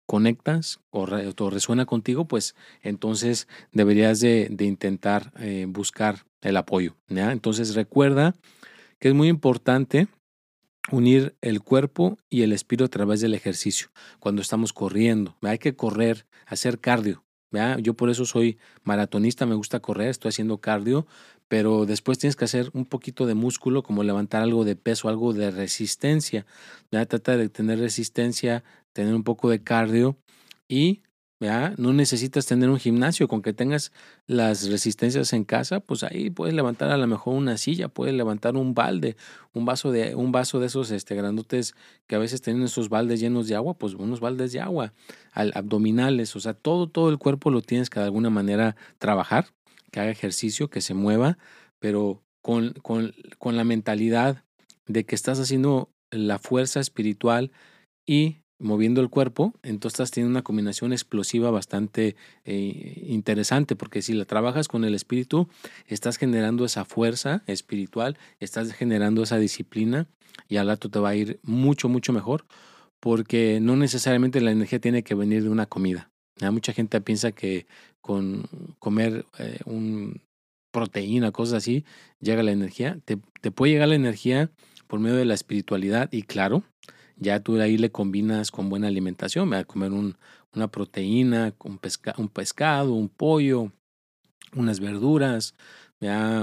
conectas 0.06 0.80
o, 0.90 1.06
resuena 1.06 1.84
contigo, 1.84 2.26
pues 2.26 2.54
entonces 2.82 3.48
deberías 3.72 4.20
de, 4.20 4.54
intentar 4.60 5.32
eh, 5.38 5.66
buscar 5.68 6.26
el 6.42 6.56
apoyo. 6.56 6.96
Entonces 7.08 7.75
recuerda 7.75 8.34
que 8.98 9.08
es 9.08 9.14
muy 9.14 9.28
importante 9.28 10.08
unir 10.90 11.36
el 11.40 11.60
cuerpo 11.60 12.18
y 12.30 12.42
el 12.42 12.52
espíritu 12.52 12.84
a 12.84 12.88
través 12.88 13.20
del 13.20 13.34
ejercicio. 13.34 13.88
Cuando 14.20 14.42
estamos 14.42 14.72
corriendo, 14.72 15.36
hay 15.42 15.58
que 15.58 15.75
correr, 15.75 16.26
hacer 16.46 16.78
cardio. 16.78 17.25
Yo 17.80 17.94
por 17.94 18.10
eso 18.10 18.26
soy 18.26 18.58
maratonista, 18.82 19.46
me 19.46 19.54
gusta 19.54 19.80
correr, 19.80 20.08
estoy 20.08 20.28
haciendo 20.28 20.58
cardio, 20.58 21.06
pero 21.49 21.87
después 21.87 22.19
tienes 22.19 22.37
que 22.37 22.45
hacer 22.45 22.71
un 22.75 22.87
poquito 22.87 23.26
de 23.26 23.35
músculo, 23.35 23.83
como 23.83 24.03
levantar 24.03 24.43
algo 24.43 24.65
de 24.65 24.76
peso, 24.76 25.09
algo 25.09 25.33
de 25.33 25.50
resistencia. 25.50 26.47
Trata 26.91 27.37
de 27.37 27.49
tener 27.49 27.79
resistencia, 27.79 28.65
tener 28.93 29.15
un 29.15 29.25
poco 29.25 29.50
de 29.50 29.62
cardio 29.62 30.17
y 30.69 31.03
no 31.76 31.93
necesitas 31.93 32.47
tener 32.47 32.71
un 32.71 32.79
gimnasio, 32.79 33.29
con 33.29 33.43
que 33.43 33.53
tengas 33.53 33.93
las 34.26 34.69
resistencias 34.69 35.33
en 35.35 35.45
casa, 35.45 35.81
pues 35.81 36.03
ahí 36.03 36.31
puedes 36.31 36.55
levantar 36.55 36.91
a 36.91 36.97
lo 36.97 37.07
mejor 37.07 37.35
una 37.35 37.59
silla, 37.59 37.88
puedes 37.88 38.15
levantar 38.15 38.57
un 38.57 38.75
balde, 38.75 39.17
un 39.53 39.67
vaso 39.67 39.93
de, 39.93 40.15
un 40.15 40.33
vaso 40.33 40.61
de 40.61 40.67
esos 40.67 40.91
este, 40.91 41.15
grandotes 41.15 41.75
que 42.07 42.17
a 42.17 42.19
veces 42.19 42.41
tienen 42.41 42.62
esos 42.62 42.88
baldes 42.88 43.21
llenos 43.21 43.49
de 43.49 43.55
agua, 43.55 43.75
pues 43.75 43.95
unos 43.95 44.21
baldes 44.21 44.53
de 44.53 44.61
agua, 44.61 44.95
al, 45.33 45.53
abdominales, 45.55 46.35
o 46.37 46.41
sea, 46.41 46.55
todo, 46.55 46.88
todo 46.88 47.11
el 47.11 47.19
cuerpo 47.19 47.50
lo 47.50 47.61
tienes 47.61 47.91
que 47.91 48.00
de 48.00 48.07
alguna 48.07 48.31
manera 48.31 48.76
trabajar, 48.99 49.49
que 49.90 50.00
haga 50.00 50.11
ejercicio, 50.11 50.71
que 50.71 50.81
se 50.81 50.95
mueva, 50.95 51.38
pero 51.78 52.23
con, 52.43 52.73
con, 52.83 53.14
con 53.38 53.57
la 53.57 53.64
mentalidad 53.64 54.45
de 54.87 55.05
que 55.05 55.14
estás 55.14 55.38
haciendo 55.40 55.90
la 56.11 56.38
fuerza 56.38 56.81
espiritual 56.81 57.50
y 58.07 58.38
moviendo 58.59 59.00
el 59.00 59.11
cuerpo, 59.11 59.55
entonces 59.62 60.11
teniendo 60.11 60.31
una 60.31 60.43
combinación 60.43 60.93
explosiva 60.93 61.50
bastante 61.50 62.16
eh, 62.45 63.05
interesante, 63.07 63.76
porque 63.76 64.02
si 64.02 64.14
la 64.14 64.25
trabajas 64.25 64.69
con 64.69 64.85
el 64.85 64.95
espíritu, 64.95 65.49
estás 65.87 66.16
generando 66.16 66.64
esa 66.64 66.85
fuerza 66.85 67.43
espiritual, 67.47 68.16
estás 68.40 68.73
generando 68.73 69.23
esa 69.23 69.38
disciplina 69.38 70.07
y 70.49 70.57
al 70.57 70.69
rato 70.69 70.88
te 70.88 70.99
va 70.99 71.11
a 71.11 71.16
ir 71.16 71.38
mucho, 71.43 71.88
mucho 71.88 72.12
mejor, 72.12 72.47
porque 73.00 73.59
no 73.61 73.76
necesariamente 73.76 74.40
la 74.40 74.52
energía 74.52 74.81
tiene 74.81 75.02
que 75.02 75.14
venir 75.14 75.43
de 75.43 75.50
una 75.50 75.66
comida. 75.66 76.11
Mucha 76.40 76.73
gente 76.73 77.00
piensa 77.00 77.33
que 77.33 77.66
con 78.00 78.49
comer 78.78 79.25
eh, 79.38 79.59
un 79.64 80.21
proteína, 80.71 81.33
cosas 81.33 81.55
así, 81.55 81.85
llega 82.21 82.43
la 82.43 82.52
energía. 82.52 82.99
Te, 83.05 83.19
te 83.40 83.50
puede 83.50 83.73
llegar 83.73 83.88
la 83.88 83.95
energía 83.95 84.50
por 84.87 85.00
medio 85.00 85.16
de 85.16 85.25
la 85.25 85.35
espiritualidad 85.35 86.12
y 86.12 86.23
claro, 86.23 86.62
ya 87.16 87.40
tú 87.40 87.61
ahí 87.61 87.78
le 87.78 87.90
combinas 87.90 88.50
con 88.50 88.69
buena 88.69 88.88
alimentación, 88.88 89.52
a 89.55 89.64
comer 89.64 89.93
un, 89.93 90.16
una 90.55 90.69
proteína, 90.69 91.55
un, 91.64 91.78
pescado, 92.28 92.93
un 92.93 93.09
pollo, 93.09 93.73
unas 94.55 94.81
verduras, 94.81 95.55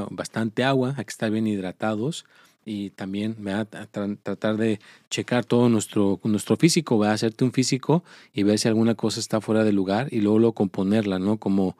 bastante 0.09 0.63
agua, 0.63 0.95
hay 0.97 1.05
que 1.05 1.11
estar 1.11 1.29
bien 1.31 1.47
hidratados 1.47 2.25
y 2.65 2.91
también 2.91 3.35
a 3.47 3.65
tratar 3.65 4.57
de 4.57 4.79
checar 5.09 5.45
todo 5.45 5.69
nuestro, 5.69 6.19
nuestro 6.23 6.55
físico, 6.57 7.03
a 7.03 7.11
hacerte 7.11 7.43
un 7.43 7.51
físico 7.51 8.03
y 8.33 8.43
ver 8.43 8.59
si 8.59 8.67
alguna 8.67 8.95
cosa 8.95 9.19
está 9.19 9.41
fuera 9.41 9.63
de 9.63 9.73
lugar 9.73 10.07
y 10.11 10.21
luego, 10.21 10.39
luego 10.39 10.53
componerla, 10.53 11.19
¿no? 11.19 11.37
Como 11.37 11.77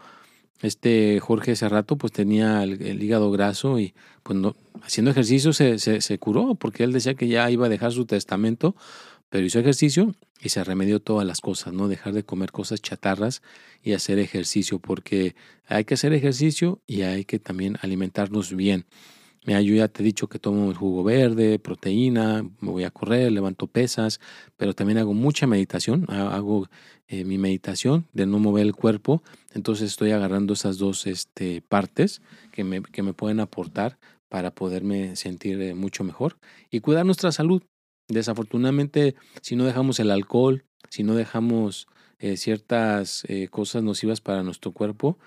este 0.62 1.20
Jorge 1.20 1.52
hace 1.52 1.68
rato 1.68 1.98
pues 1.98 2.14
tenía 2.14 2.64
el, 2.64 3.04
hígado 3.04 3.32
graso 3.32 3.80
y 3.80 3.94
pues 4.24 4.40
no, 4.40 4.56
haciendo 4.82 5.12
ejercicio 5.12 5.52
se, 5.54 5.78
se, 5.78 6.20
curó 6.20 6.56
porque 6.56 6.84
él 6.84 6.94
decía 6.94 7.16
que 7.16 7.28
ya 7.28 7.52
iba 7.52 7.66
a 7.66 7.70
dejar 7.70 7.92
su 7.92 8.06
testamento, 8.06 8.76
pero 9.30 9.46
hizo 9.46 9.60
ejercicio 9.60 10.16
y 10.42 10.50
se 10.50 10.64
remedió 10.64 11.02
todas 11.02 11.28
las 11.28 11.42
cosas, 11.42 11.74
¿no? 11.74 11.88
Dejar 11.88 12.14
de 12.14 12.24
comer 12.24 12.52
cosas 12.52 12.82
chatarras 12.82 13.42
y 13.82 13.94
hacer 13.94 14.20
ejercicio 14.20 14.80
porque 14.80 15.36
hay 15.68 15.86
que 15.86 15.96
hacer 15.96 16.14
ejercicio 16.14 16.82
y 16.88 17.02
hay 17.02 17.26
que 17.26 17.40
también 17.40 17.78
alimentarnos 17.82 18.56
bien. 18.56 18.86
Yo 19.46 19.60
ya 19.60 19.90
te 19.90 20.04
he 20.04 20.06
dicho 20.06 20.28
que 20.28 20.40
tomo 20.40 20.70
el 20.70 20.78
jugo 20.78 21.04
verde, 21.04 21.60
proteína, 21.60 22.44
me 22.62 22.72
voy 22.72 22.86
a 22.86 22.92
correr, 22.92 23.32
levanto 23.32 23.68
pesas, 23.68 24.22
pero 24.56 24.74
también 24.74 25.00
hago 25.00 25.14
mucha 25.14 25.48
meditación, 25.48 26.06
hago 26.10 26.70
eh, 27.08 27.26
mi 27.26 27.38
meditación 27.38 28.08
de 28.14 28.26
no 28.26 28.40
mover 28.40 28.66
el 28.66 28.74
cuerpo, 28.74 29.22
entonces 29.54 29.92
estoy 29.92 30.12
agarrando 30.12 30.54
esas 30.54 30.78
dos 30.78 31.06
este, 31.08 31.62
partes 31.62 32.22
que 32.52 32.64
me, 32.64 32.82
que 32.82 33.04
me 33.04 33.14
pueden 33.14 33.42
aportar 33.42 34.00
para 34.30 34.56
poderme 34.56 35.18
sentir 35.18 35.62
eh, 35.62 35.74
mucho 35.74 36.06
mejor 36.06 36.38
y 36.72 36.80
cuidar 36.80 37.06
nuestra 37.06 37.34
salud. 37.34 37.64
Desafortunadamente, 38.08 39.16
si 39.42 39.58
no 39.58 39.66
dejamos 39.66 40.00
el 40.00 40.12
alcohol, 40.12 40.64
si 40.90 41.04
no 41.04 41.16
dejamos 41.16 41.88
eh, 42.20 42.38
ciertas 42.38 43.26
cosas 43.50 43.84
nocivas 43.84 44.22
para 44.22 44.44
nuestro 44.44 44.72
cuerpo, 44.72 45.18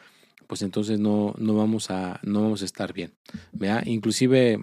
pues 0.47 0.63
entonces 0.63 0.99
no, 0.99 1.35
no, 1.39 1.55
vamos, 1.55 1.91
a, 1.91 2.21
no 2.23 2.43
vamos 2.43 2.63
a 2.63 2.65
estar 2.65 2.93
bien. 2.93 3.15
¿vea? 3.53 3.83
Inclusive 3.85 4.61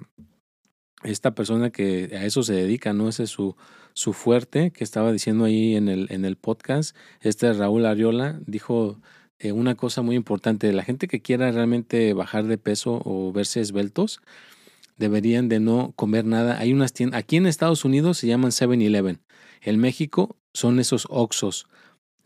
esta 1.04 1.36
persona 1.36 1.70
que 1.70 2.12
a 2.13 2.25
eso 2.25 2.44
se 2.44 2.54
dedica, 2.54 2.94
¿no? 2.94 3.10
Ese 3.10 3.24
es 3.24 3.30
su, 3.30 3.56
su 3.94 4.13
fuerte 4.13 4.72
que 4.72 4.84
estaba 4.84 5.12
diciendo 5.12 5.46
ahí 5.46 5.75
en 5.75 5.90
el, 5.90 6.08
en 6.10 6.25
el 6.25 6.38
podcast. 6.38 6.96
Este 7.22 7.52
Raúl 7.54 7.86
Ariola 7.86 8.40
dijo 8.46 9.00
eh, 9.40 9.52
una 9.52 9.75
cosa 9.75 10.02
muy 10.02 10.16
importante. 10.16 10.72
La 10.72 10.84
gente 10.84 11.08
que 11.08 11.22
quiera 11.22 11.52
realmente 11.52 12.13
bajar 12.13 12.46
de 12.46 12.58
peso 12.58 13.02
o 13.04 13.32
verse 13.32 13.60
esbeltos, 13.60 14.22
deberían 14.98 15.50
de 15.50 15.60
no 15.60 15.94
comer 15.96 16.25
nada. 16.25 16.60
Hay 16.60 16.72
unas 16.74 16.94
tiendas, 16.94 17.20
aquí 17.20 17.38
en 17.38 17.46
Estados 17.46 17.84
Unidos 17.86 18.18
se 18.18 18.28
llaman 18.28 18.52
7-Eleven. 18.52 19.20
En 19.62 19.80
México 19.80 20.38
son 20.54 20.80
esos 20.80 21.08
Oxos. 21.10 21.68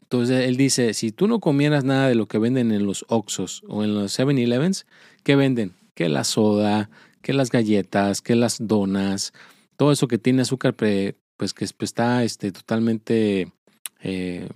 Entonces 0.08 0.48
él 0.48 0.56
dice, 0.56 0.94
si 0.94 1.12
tú 1.12 1.28
no 1.28 1.42
comieras 1.42 1.84
nada 1.84 2.08
de 2.08 2.16
lo 2.16 2.30
que 2.30 2.38
venden 2.38 2.72
en 2.72 2.86
los 2.86 3.04
Oxos 3.10 3.64
o 3.68 3.84
en 3.84 3.94
los 3.94 4.18
7-Elevens, 4.18 4.86
¿qué 5.24 5.36
venden? 5.36 5.74
Que 5.96 6.08
la 6.08 6.24
soda, 6.24 6.90
que 7.22 7.34
las 7.34 7.52
galletas, 7.52 8.22
que 8.22 8.38
las 8.38 8.66
donas, 8.66 9.34
todo 9.76 9.92
eso 9.92 10.08
que 10.08 10.18
tiene 10.18 10.44
azúcar, 10.44 10.76
pues 10.76 11.14
que 11.54 11.68
pues, 11.68 11.76
está 11.82 12.24
este, 12.24 12.54
totalmente 12.54 13.52
eh, 14.00 14.48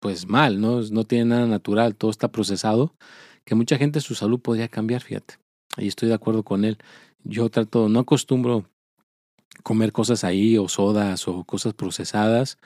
pues 0.00 0.28
mal, 0.28 0.60
¿no? 0.60 0.82
No 0.82 1.04
tiene 1.04 1.24
nada 1.24 1.46
natural, 1.46 1.96
todo 1.96 2.10
está 2.10 2.30
procesado, 2.30 2.94
que 3.46 3.54
mucha 3.54 3.78
gente 3.78 4.02
su 4.02 4.14
salud 4.14 4.38
podría 4.38 4.68
cambiar, 4.68 5.00
fíjate. 5.00 5.36
Y 5.78 5.88
estoy 5.88 6.10
de 6.10 6.14
acuerdo 6.14 6.42
con 6.42 6.66
él. 6.66 6.76
Yo 7.24 7.48
trato, 7.48 7.88
no 7.88 8.00
acostumbro 8.00 8.68
comer 9.62 9.92
cosas 9.92 10.24
ahí 10.24 10.58
o 10.58 10.68
sodas 10.68 11.26
o 11.26 11.44
cosas 11.44 11.72
procesadas 11.72 12.58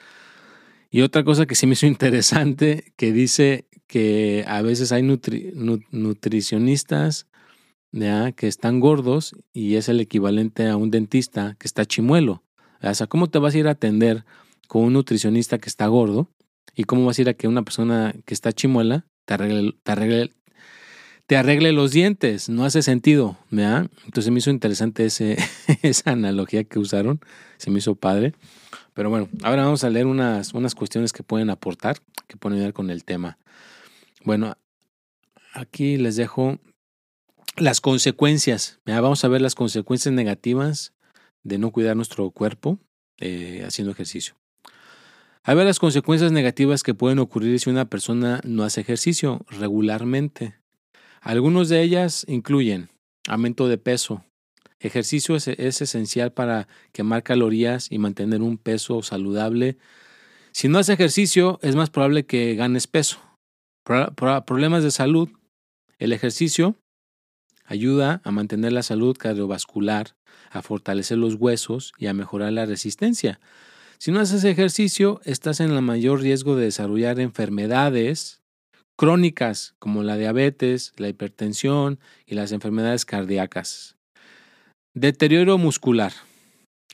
y 0.89 1.01
otra 1.01 1.23
cosa 1.23 1.45
que 1.45 1.55
sí 1.55 1.67
me 1.67 1.73
hizo 1.73 1.85
interesante, 1.87 2.93
que 2.95 3.11
dice 3.11 3.67
que 3.87 4.43
a 4.47 4.61
veces 4.61 4.91
hay 4.91 5.03
nutricionistas 5.03 7.27
que 8.35 8.47
están 8.47 8.79
gordos 8.79 9.35
y 9.53 9.75
es 9.75 9.89
el 9.89 9.99
equivalente 9.99 10.67
a 10.67 10.77
un 10.77 10.91
dentista 10.91 11.55
que 11.59 11.67
está 11.67 11.85
chimuelo. 11.85 12.43
O 12.81 12.93
sea, 12.93 13.07
¿cómo 13.07 13.27
te 13.27 13.39
vas 13.39 13.55
a 13.55 13.57
ir 13.57 13.67
a 13.67 13.71
atender 13.71 14.23
con 14.67 14.83
un 14.83 14.93
nutricionista 14.93 15.57
que 15.57 15.69
está 15.69 15.87
gordo? 15.87 16.29
¿Y 16.75 16.83
cómo 16.83 17.05
vas 17.05 17.17
a 17.17 17.21
ir 17.23 17.29
a 17.29 17.33
que 17.33 17.47
una 17.47 17.63
persona 17.63 18.13
que 18.25 18.33
está 18.33 18.51
chimuela 18.51 19.07
te 19.25 19.33
arregle, 19.33 19.73
los 21.71 21.91
dientes? 21.91 22.49
No 22.49 22.65
hace 22.65 22.83
sentido. 22.83 23.37
Entonces 23.49 24.31
me 24.31 24.39
hizo 24.39 24.51
interesante 24.51 25.05
ese, 25.05 25.37
esa 25.81 26.11
analogía 26.11 26.63
que 26.65 26.77
usaron. 26.77 27.19
Se 27.57 27.71
me 27.71 27.79
hizo 27.79 27.95
padre. 27.95 28.33
Pero 28.97 29.11
bueno, 29.11 29.29
ahora 29.43 29.63
vamos 29.63 29.83
a 29.83 29.91
leer 29.91 30.07
unas, 30.07 30.55
unas 30.55 30.73
cuestiones 30.73 31.13
que 31.13 31.21
pueden 31.21 31.51
aportar, 31.51 31.97
que 32.25 32.35
pueden 32.35 32.57
ayudar 32.57 32.73
con 32.73 32.89
el 32.89 33.03
tema. 33.03 33.37
Bueno, 34.23 34.57
aquí 35.53 35.97
les 35.97 36.15
dejo 36.15 36.57
las 37.57 37.79
consecuencias. 37.79 38.79
vamos 38.85 39.23
a 39.23 39.27
ver 39.27 39.41
las 39.41 39.53
consecuencias 39.53 40.11
negativas 40.15 40.93
de 41.43 41.59
no 41.59 41.69
cuidar 41.69 41.95
nuestro 41.95 42.31
cuerpo 42.31 42.79
eh, 43.19 43.63
haciendo 43.67 43.91
ejercicio. 43.91 44.33
A 45.43 45.53
ver 45.53 45.67
las 45.67 45.77
consecuencias 45.77 46.31
negativas 46.31 46.81
que 46.81 46.95
pueden 46.95 47.19
ocurrir 47.19 47.59
si 47.59 47.69
una 47.69 47.85
persona 47.85 48.41
no 48.45 48.63
hace 48.63 48.81
ejercicio 48.81 49.45
regularmente. 49.47 50.55
Algunas 51.21 51.69
de 51.69 51.83
ellas 51.83 52.25
incluyen 52.27 52.89
aumento 53.27 53.67
de 53.67 53.77
peso, 53.77 54.25
Ejercicio 54.79 55.35
es, 55.35 55.47
esencial 55.47 56.31
para 56.31 56.67
quemar 56.91 57.23
calorías 57.23 57.91
y 57.91 57.97
mantener 57.97 58.41
un 58.41 58.57
peso 58.57 59.01
saludable. 59.01 59.77
Si 60.51 60.67
no 60.67 60.77
haces 60.77 60.93
ejercicio, 60.93 61.59
es 61.63 61.75
más 61.75 61.89
probable 61.89 62.25
que 62.25 62.55
ganes 62.55 62.87
peso. 62.87 63.19
problemas 63.83 64.83
de 64.83 64.91
salud. 64.91 65.29
El 65.97 66.13
ejercicio 66.13 66.75
ayuda 67.65 68.21
a 68.23 68.31
mantener 68.31 68.71
la 68.71 68.83
salud 68.83 69.17
cardiovascular, 69.17 70.15
a 70.51 70.61
fortalecer 70.61 71.17
los 71.17 71.35
huesos 71.35 71.93
y 71.97 72.07
a 72.07 72.13
mejorar 72.13 72.53
la 72.53 72.65
resistencia. 72.65 73.39
Si 73.97 74.11
no 74.11 74.19
haces 74.19 74.43
ejercicio, 74.43 75.21
estás 75.23 75.59
en 75.59 75.71
el 75.71 75.81
mayor 75.81 76.21
riesgo 76.21 76.55
de 76.55 76.65
desarrollar 76.65 77.19
enfermedades 77.19 78.41
crónicas 78.95 79.75
como 79.79 80.03
la 80.03 80.17
diabetes, 80.17 80.93
la 80.97 81.09
hipertensión 81.09 81.99
y 82.25 82.35
las 82.35 82.51
enfermedades 82.51 83.05
cardíacas. 83.05 83.96
Deterioro 84.99 85.59
muscular. 85.59 86.11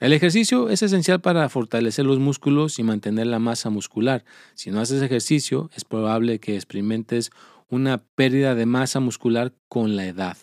El 0.02 0.12
ejercicio 0.12 0.68
es 0.68 0.82
esencial 0.82 1.22
para 1.22 1.48
fortalecer 1.48 2.04
los 2.04 2.20
músculos 2.20 2.78
y 2.78 2.84
mantener 2.84 3.28
la 3.28 3.40
masa 3.40 3.70
muscular. 3.70 4.26
Si 4.56 4.72
no 4.72 4.82
haces 4.82 5.02
ejercicio, 5.02 5.70
es 5.74 5.86
probable 5.86 6.40
que 6.40 6.56
experimentes 6.56 7.32
una 7.70 8.04
pérdida 8.04 8.56
de 8.56 8.66
masa 8.66 9.00
muscular 9.00 9.54
con 9.70 9.96
la 9.96 10.06
edad. 10.06 10.36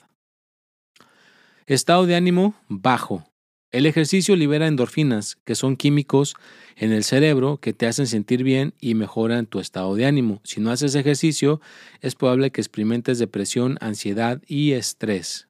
Estado 1.67 2.07
de 2.07 2.17
ánimo 2.17 2.55
bajo. 2.71 3.27
El 3.73 3.85
ejercicio 3.85 4.37
libera 4.37 4.67
endorfinas, 4.67 5.37
que 5.45 5.55
son 5.55 5.77
químicos 5.77 6.37
en 6.77 6.93
el 6.93 7.05
cerebro 7.05 7.59
que 7.59 7.75
te 7.75 7.87
hacen 7.87 8.07
sentir 8.07 8.43
bien 8.43 8.73
y 8.81 8.95
mejoran 8.95 9.45
tu 9.45 9.61
estado 9.61 9.95
de 9.97 10.07
ánimo. 10.07 10.41
Si 10.45 10.63
no 10.63 10.71
haces 10.71 10.95
ejercicio, 10.95 11.61
es 12.01 12.15
probable 12.15 12.53
que 12.53 12.63
experimentes 12.63 13.19
depresión, 13.19 13.77
ansiedad 13.83 14.41
y 14.47 14.73
estrés. 14.73 15.50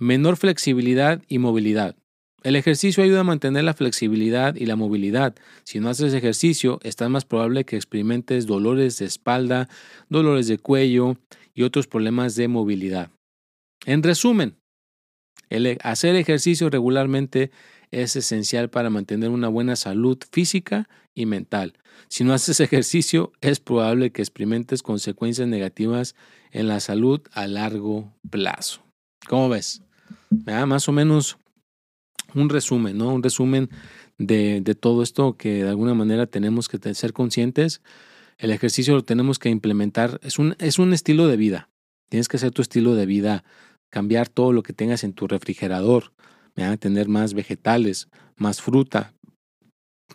Menor 0.00 0.38
flexibilidad 0.38 1.22
y 1.28 1.38
movilidad. 1.38 1.94
El 2.42 2.56
ejercicio 2.56 3.04
ayuda 3.04 3.20
a 3.20 3.24
mantener 3.24 3.64
la 3.64 3.74
flexibilidad 3.74 4.54
y 4.54 4.64
la 4.64 4.74
movilidad. 4.74 5.34
Si 5.62 5.78
no 5.78 5.90
haces 5.90 6.14
ejercicio, 6.14 6.80
está 6.82 7.10
más 7.10 7.26
probable 7.26 7.66
que 7.66 7.76
experimentes 7.76 8.46
dolores 8.46 8.98
de 8.98 9.04
espalda, 9.04 9.68
dolores 10.08 10.48
de 10.48 10.56
cuello 10.56 11.18
y 11.52 11.64
otros 11.64 11.86
problemas 11.86 12.34
de 12.34 12.48
movilidad. 12.48 13.10
En 13.84 14.02
resumen, 14.02 14.56
e, 15.50 15.76
hacer 15.82 16.16
ejercicio 16.16 16.70
regularmente 16.70 17.50
es 17.90 18.16
esencial 18.16 18.70
para 18.70 18.88
mantener 18.88 19.28
una 19.28 19.48
buena 19.48 19.76
salud 19.76 20.16
física 20.32 20.88
y 21.14 21.26
mental. 21.26 21.74
Si 22.08 22.24
no 22.24 22.32
haces 22.32 22.60
ejercicio, 22.60 23.32
es 23.42 23.60
probable 23.60 24.12
que 24.12 24.22
experimentes 24.22 24.82
consecuencias 24.82 25.46
negativas 25.46 26.14
en 26.52 26.68
la 26.68 26.80
salud 26.80 27.20
a 27.32 27.46
largo 27.46 28.14
plazo. 28.30 28.80
¿Cómo 29.28 29.50
ves? 29.50 29.82
Más 30.44 30.88
o 30.88 30.92
menos 30.92 31.38
un 32.34 32.48
resumen, 32.48 32.98
¿no? 32.98 33.12
Un 33.12 33.22
resumen 33.22 33.70
de, 34.18 34.60
de, 34.60 34.74
todo 34.74 35.02
esto 35.02 35.36
que 35.36 35.64
de 35.64 35.68
alguna 35.68 35.94
manera 35.94 36.26
tenemos 36.26 36.68
que 36.68 36.94
ser 36.94 37.12
conscientes. 37.12 37.82
El 38.38 38.50
ejercicio 38.50 38.94
lo 38.94 39.02
tenemos 39.02 39.38
que 39.38 39.50
implementar. 39.50 40.20
Es 40.22 40.38
un, 40.38 40.56
es 40.58 40.78
un 40.78 40.92
estilo 40.92 41.26
de 41.26 41.36
vida. 41.36 41.68
Tienes 42.08 42.28
que 42.28 42.36
hacer 42.36 42.50
tu 42.50 42.62
estilo 42.62 42.94
de 42.94 43.06
vida, 43.06 43.44
cambiar 43.90 44.28
todo 44.28 44.52
lo 44.52 44.62
que 44.62 44.72
tengas 44.72 45.04
en 45.04 45.12
tu 45.12 45.26
refrigerador, 45.26 46.12
tener 46.78 47.08
más 47.08 47.34
vegetales, 47.34 48.08
más 48.36 48.60
fruta. 48.60 49.14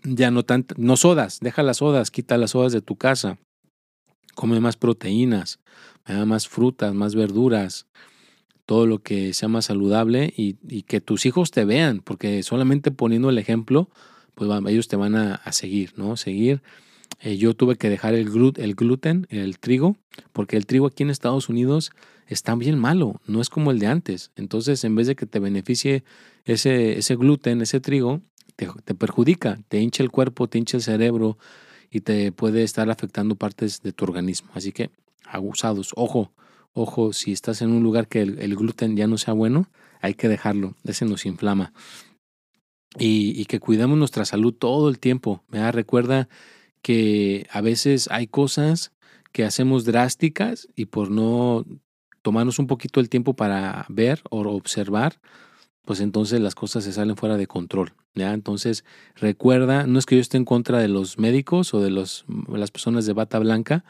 Ya 0.04 0.30
no 0.30 0.44
tan, 0.44 0.66
no 0.78 0.98
sodas, 0.98 1.40
deja 1.40 1.64
las 1.64 1.78
sodas, 1.78 2.12
quita 2.12 2.38
las 2.38 2.52
sodas 2.52 2.74
de 2.74 2.82
tu 2.82 2.98
casa. 2.98 3.38
Come 4.36 4.60
más 4.60 4.76
proteínas, 4.76 5.60
más 6.26 6.48
frutas, 6.50 6.94
más 6.94 7.16
verduras, 7.16 7.88
todo 8.66 8.88
lo 8.88 9.00
que 9.00 9.34
sea 9.34 9.48
más 9.48 9.66
saludable 9.66 10.34
y, 10.36 10.54
que 10.84 11.02
tus 11.02 11.26
hijos 11.26 11.52
te 11.52 11.66
vean, 11.66 12.02
porque 12.04 12.42
solamente 12.44 12.92
poniendo 12.92 13.30
el 13.30 13.38
ejemplo, 13.38 13.90
pues 14.34 14.50
ellos 14.68 14.88
te 14.88 14.96
van 14.96 15.16
a, 15.16 15.52
seguir, 15.52 15.94
¿no? 15.96 16.18
Seguir. 16.18 16.62
Eh, 17.22 17.38
yo 17.38 17.54
tuve 17.54 17.78
que 17.78 17.90
dejar 17.90 18.16
el, 18.16 18.30
gluten, 18.30 19.28
el 19.30 19.60
trigo, 19.60 19.98
porque 20.34 20.58
el 20.58 20.66
trigo 20.66 20.88
aquí 20.88 21.04
en 21.04 21.10
Estados 21.10 21.48
Unidos 21.48 21.92
está 22.28 22.56
bien 22.56 22.78
malo, 22.80 23.22
no 23.28 23.40
es 23.40 23.50
como 23.50 23.72
el 23.72 23.80
de 23.80 23.88
antes. 23.88 24.32
Entonces, 24.36 24.84
en 24.84 24.96
vez 24.96 25.08
de 25.08 25.16
que 25.16 25.26
te 25.26 25.40
beneficie 25.40 26.04
ese, 26.44 26.98
ese 26.98 27.16
gluten, 27.16 27.62
ese 27.62 27.80
trigo, 27.80 28.22
te, 28.56 28.68
te 28.84 28.96
perjudica, 28.96 29.60
te 29.68 29.80
hincha 29.80 30.04
el 30.04 30.12
cuerpo, 30.12 30.48
te 30.48 30.58
hincha 30.58 30.78
el 30.78 30.84
cerebro 30.84 31.38
y 31.92 32.02
te 32.02 32.32
puede 32.32 32.64
estar 32.64 32.90
afectando 32.90 33.36
partes 33.36 33.82
de 33.84 33.94
tu 33.94 34.06
organismo. 34.06 34.50
Así 34.54 34.72
que, 34.72 34.90
abusados, 35.24 35.94
ojo, 35.96 36.32
Ojo, 36.78 37.14
si 37.14 37.32
estás 37.32 37.62
en 37.62 37.72
un 37.72 37.84
lugar 37.84 38.10
que 38.10 38.22
el, 38.22 38.56
gluten 38.58 38.98
ya 38.98 39.08
no 39.08 39.18
sea 39.18 39.34
bueno, 39.34 39.70
hay 40.02 40.14
que 40.14 40.28
dejarlo, 40.28 40.76
ese 40.84 41.06
nos 41.06 41.26
inflama. 41.26 41.72
Y, 43.00 43.46
que 43.46 43.62
cuidemos 43.62 43.98
nuestra 43.98 44.26
salud 44.26 44.54
todo 44.54 44.90
el 44.90 45.00
tiempo. 45.00 45.42
me 45.48 45.72
Recuerda 45.72 46.28
que 46.82 47.48
a 47.50 47.62
veces 47.62 48.10
hay 48.12 48.28
cosas 48.28 48.92
que 49.32 49.46
hacemos 49.46 49.86
drásticas 49.86 50.68
y 50.76 50.88
por 50.88 51.12
no 51.12 51.66
tomarnos 52.22 52.60
un 52.60 52.68
poquito 52.68 53.00
el 53.00 53.08
tiempo 53.08 53.36
para 53.36 53.86
ver 53.88 54.22
o 54.30 54.42
observar, 54.42 55.22
pues 55.86 56.02
entonces 56.02 56.42
las 56.42 56.56
cosas 56.56 56.84
se 56.84 56.92
salen 56.92 57.16
fuera 57.16 57.38
de 57.38 57.48
control. 57.48 57.94
¿ya? 58.16 58.34
Entonces, 58.34 58.84
recuerda, 59.16 59.88
no 59.88 59.98
es 59.98 60.06
que 60.06 60.16
yo 60.16 60.22
esté 60.22 60.36
en 60.36 60.46
contra 60.46 60.80
de 60.80 60.90
los 60.90 61.20
médicos 61.20 61.74
o 61.74 61.80
de 61.80 61.90
los, 61.90 62.26
las 62.50 62.72
personas 62.72 63.06
de 63.06 63.14
bata 63.14 63.40
blanca, 63.40 63.86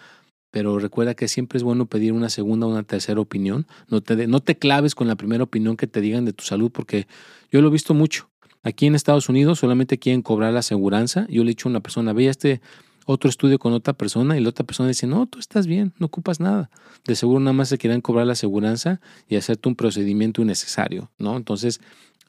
pero 0.56 0.80
recuerda 0.80 1.16
que 1.16 1.28
siempre 1.28 1.58
es 1.58 1.64
bueno 1.64 1.86
pedir 1.86 2.14
una 2.14 2.30
segunda 2.30 2.66
o 2.66 2.70
una 2.70 2.84
tercera 2.84 3.20
opinión. 3.20 3.68
No 3.90 4.00
te, 4.00 4.26
no 4.26 4.40
te 4.40 4.58
claves 4.58 4.96
con 4.96 5.06
la 5.06 5.18
primera 5.18 5.44
opinión 5.44 5.76
que 5.76 5.86
te 5.86 6.00
digan 6.00 6.24
de 6.24 6.32
tu 6.32 6.46
salud, 6.46 6.72
porque 6.72 7.08
yo 7.52 7.62
lo 7.62 7.68
he 7.68 7.72
visto 7.72 7.94
mucho. 7.94 8.30
Aquí 8.64 8.86
en 8.86 8.96
Estados 8.96 9.28
Unidos 9.28 9.60
solamente 9.60 10.00
quieren 10.00 10.22
cobrar 10.22 10.54
la 10.54 10.60
aseguranza. 10.60 11.28
Yo 11.28 11.44
le 11.44 11.50
he 11.50 11.56
dicho 11.56 11.68
a 11.68 11.72
una 11.72 11.82
persona, 11.82 12.14
ve 12.14 12.30
este 12.30 12.62
otro 13.06 13.30
estudio 13.30 13.60
con 13.60 13.74
otra 13.74 13.92
persona 13.92 14.38
y 14.38 14.40
la 14.40 14.48
otra 14.48 14.66
persona 14.66 14.88
dice, 14.88 15.08
no, 15.08 15.26
tú 15.26 15.40
estás 15.40 15.68
bien, 15.68 15.92
no 16.00 16.06
ocupas 16.06 16.40
nada. 16.40 16.70
De 17.06 17.16
seguro 17.16 17.42
nada 17.42 17.52
más 17.52 17.68
se 17.68 17.78
quieren 17.78 18.00
cobrar 18.00 18.26
la 18.26 18.32
aseguranza 18.32 19.02
y 19.28 19.36
hacerte 19.36 19.68
un 19.68 19.76
procedimiento 19.76 20.42
innecesario, 20.42 21.12
¿no? 21.18 21.36
Entonces, 21.36 21.82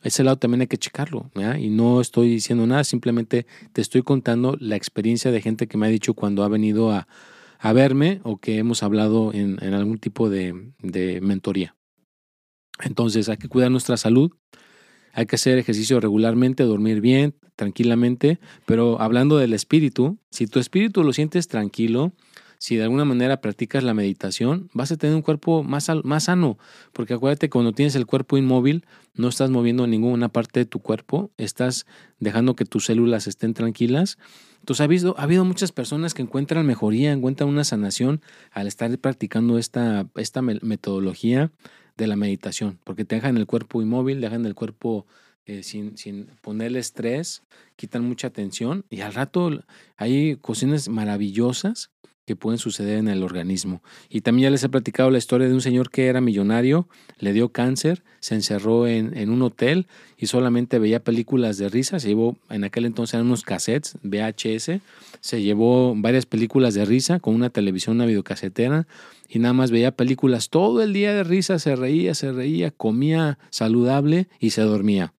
ese 0.02 0.25
lado 0.25 0.37
también 0.37 0.62
hay 0.62 0.66
que 0.66 0.78
checarlo, 0.78 1.30
Y 1.61 1.68
no 1.68 2.00
estoy 2.00 2.30
diciendo 2.30 2.66
nada, 2.66 2.83
simplemente 2.83 3.47
te 3.73 3.80
estoy 3.80 4.02
contando 4.02 4.56
la 4.59 4.75
experiencia 4.75 5.30
de 5.30 5.40
gente 5.40 5.68
que 5.68 5.78
me 5.78 5.87
ha 5.87 5.90
dicho 5.90 6.14
cuando 6.14 6.42
ha 6.42 6.49
venido 6.49 6.90
a, 6.90 7.06
a 7.66 7.73
verme 7.73 8.20
o 8.23 8.38
que 8.38 8.58
hemos 8.58 8.85
hablado 8.85 9.32
en, 9.35 9.58
algún 9.75 9.99
tipo 9.99 10.30
de, 10.30 10.73
de 10.78 11.20
mentoría. 11.20 11.75
Entonces 12.80 13.28
hay 13.28 13.38
que 13.38 13.49
cuidar 13.49 13.73
nuestra 13.73 13.96
salud, 13.96 14.30
hay 15.12 15.26
que 15.26 15.35
hacer 15.35 15.58
ejercicio 15.58 15.99
regularmente, 15.99 16.62
dormir 16.62 17.00
bien, 17.00 17.35
tranquilamente, 17.56 18.38
pero 18.66 19.00
hablando 19.00 19.37
del 19.38 19.52
espíritu, 19.52 20.16
si 20.30 20.46
tu 20.46 20.61
espíritu 20.61 21.02
lo 21.02 21.12
sientes 21.12 21.49
tranquilo, 21.49 22.12
si 22.58 22.76
de 22.76 22.84
alguna 22.84 23.04
manera 23.04 23.41
practicas 23.41 23.82
la 23.82 23.95
meditación, 23.95 24.71
vas 24.73 24.93
a 24.93 24.97
tener 24.97 25.17
un 25.17 25.23
cuerpo 25.23 25.62
más, 25.62 25.91
más 26.04 26.25
sano, 26.25 26.58
porque 26.93 27.14
acuérdate, 27.14 27.50
cuando 27.50 27.73
tienes 27.73 27.97
el 27.97 28.06
cuerpo 28.06 28.36
inmóvil, 28.36 28.84
no 29.14 29.28
estás 29.28 29.50
moviendo 29.50 29.86
ninguna 29.86 30.28
parte 30.28 30.60
de 30.60 30.67
tu 30.67 30.80
cuerpo, 30.80 31.32
estás 31.36 31.86
dejando 32.19 32.54
que 32.54 32.64
tus 32.64 32.86
células 32.86 33.26
estén 33.26 33.54
tranquilas. 33.54 34.19
Entonces 34.67 34.81
ha 34.81 34.85
habido, 34.85 35.15
ha 35.17 35.23
habido 35.23 35.45
muchas 35.45 35.71
personas 35.71 36.13
que 36.13 36.23
encuentran 36.23 36.67
mejoría, 36.67 37.13
encuentran 37.13 37.49
una 37.49 37.63
sanación 37.63 38.21
al 38.50 38.67
estar 38.67 38.99
practicando 38.99 39.59
esta, 39.59 40.09
esta 40.17 40.43
metodología 40.43 41.52
de 41.97 42.09
la 42.09 42.17
meditación, 42.17 42.81
porque 42.83 43.05
te 43.05 43.15
dejan 43.15 43.37
el 43.37 43.47
cuerpo 43.47 43.81
inmóvil, 43.81 44.21
dejan 44.21 44.45
el 44.45 44.57
cuerpo 44.57 45.07
eh, 45.45 45.63
sin, 45.63 45.97
sin 45.97 46.26
ponerle 46.41 46.81
estrés, 46.81 47.45
quitan 47.76 48.02
mucha 48.02 48.31
tensión 48.31 48.85
y 48.91 49.02
al 49.02 49.15
rato 49.15 49.50
hay 49.97 50.35
cocinas 50.35 50.89
maravillosas 50.89 51.93
que 52.26 52.34
pueden 52.34 52.58
suceder 52.58 52.99
en 52.99 53.06
el 53.06 53.23
organismo. 53.23 53.82
Y 54.10 54.23
también 54.23 54.49
ya 54.49 54.50
les 54.50 54.65
he 54.65 54.69
platicado 54.69 55.10
la 55.10 55.19
historia 55.19 55.47
de 55.47 55.54
un 55.54 55.60
señor 55.60 55.91
que 55.91 56.06
era 56.06 56.21
millonario, 56.21 56.89
le 57.21 57.32
dio 57.32 57.50
cáncer, 57.50 58.02
se 58.19 58.34
encerró 58.34 58.89
en, 58.89 59.17
en 59.17 59.30
un 59.30 59.43
hotel 59.43 59.86
y 60.19 60.26
solamente 60.26 60.80
veía 60.80 60.99
películas 60.99 61.56
de 61.56 61.69
risa. 61.69 62.00
Se 62.00 62.08
llevó, 62.08 62.36
en 62.50 62.65
aquel 62.65 62.84
entonces 62.84 63.15
eran 63.15 63.26
unos 63.26 63.45
cassettes 63.45 63.97
VHS, 64.02 64.80
se 65.21 65.43
llevó 65.43 65.95
varias 65.95 66.26
películas 66.26 66.75
de 66.75 66.84
risa 66.84 67.21
con 67.21 67.32
una 67.32 67.50
televisión, 67.50 67.95
una 67.95 68.06
videocasetera 68.06 68.89
y 69.28 69.39
nada 69.39 69.54
más 69.54 69.71
veía 69.71 69.93
películas 69.93 70.50
todo 70.50 70.82
el 70.82 70.93
día 70.93 71.15
de 71.15 71.23
risa, 71.23 71.60
se 71.60 71.76
reía, 71.76 72.15
se 72.15 72.32
reía, 72.32 72.73
comía 72.73 73.39
saludable 73.50 74.26
y 74.41 74.50
se 74.50 74.62
dormía 74.62 75.12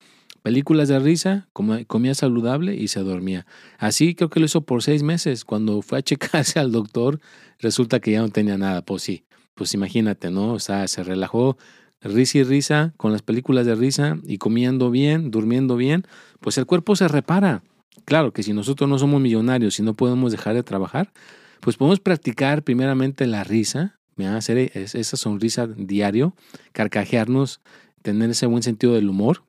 películas 0.47 0.87
de 0.87 1.01
risa, 1.01 1.49
comía 1.89 2.15
saludable 2.15 2.77
y 2.77 2.87
se 2.87 3.01
dormía. 3.01 3.47
Así 3.79 4.15
creo 4.15 4.31
que 4.31 4.39
lo 4.39 4.47
hizo 4.47 4.61
por 4.61 4.81
seis 4.81 5.03
meses. 5.03 5.45
Cuando 5.45 5.83
fue 5.83 5.99
a 5.99 6.03
checarse 6.03 6.59
al 6.61 6.71
doctor, 6.71 7.19
resulta 7.59 7.99
que 7.99 8.13
ya 8.13 8.21
no 8.21 8.29
tenía 8.29 8.57
nada. 8.57 8.83
Pues 8.83 9.03
sí, 9.03 9.25
pues 9.57 9.75
imagínate, 9.75 10.31
¿no? 10.31 10.53
O 10.53 10.61
sea, 10.61 10.87
se 10.87 11.03
relajó 11.03 11.59
risa 12.01 12.39
y 12.39 12.45
risa 12.45 12.95
con 12.97 13.11
las 13.11 13.23
películas 13.23 13.67
de 13.67 13.75
risa 13.75 14.19
y 14.23 14.39
comiendo 14.39 14.93
bien, 14.93 15.33
durmiendo 15.33 15.75
bien, 15.75 16.07
pues 16.39 16.57
el 16.59 16.67
cuerpo 16.67 16.95
se 16.95 17.09
repara. 17.09 17.65
Claro 18.05 18.33
que 18.33 18.45
si 18.45 18.53
nosotros 18.53 18.89
no 18.89 19.01
somos 19.01 19.21
millonarios 19.21 19.81
y 19.81 19.83
no 19.83 19.95
podemos 19.95 20.31
dejar 20.31 20.55
de 20.55 20.63
trabajar, 20.63 21.13
pues 21.59 21.77
podemos 21.77 21.99
practicar 21.99 22.63
primeramente 22.63 23.27
la 23.27 23.43
risa, 23.43 23.99
hacer 24.17 24.71
esa 24.77 25.17
sonrisa 25.17 25.67
diario, 25.67 26.37
carcajearnos, 26.71 27.61
tener 28.03 28.31
ese 28.31 28.47
buen 28.47 28.63
sentido 28.63 28.95
del 28.95 29.09
humor 29.09 29.43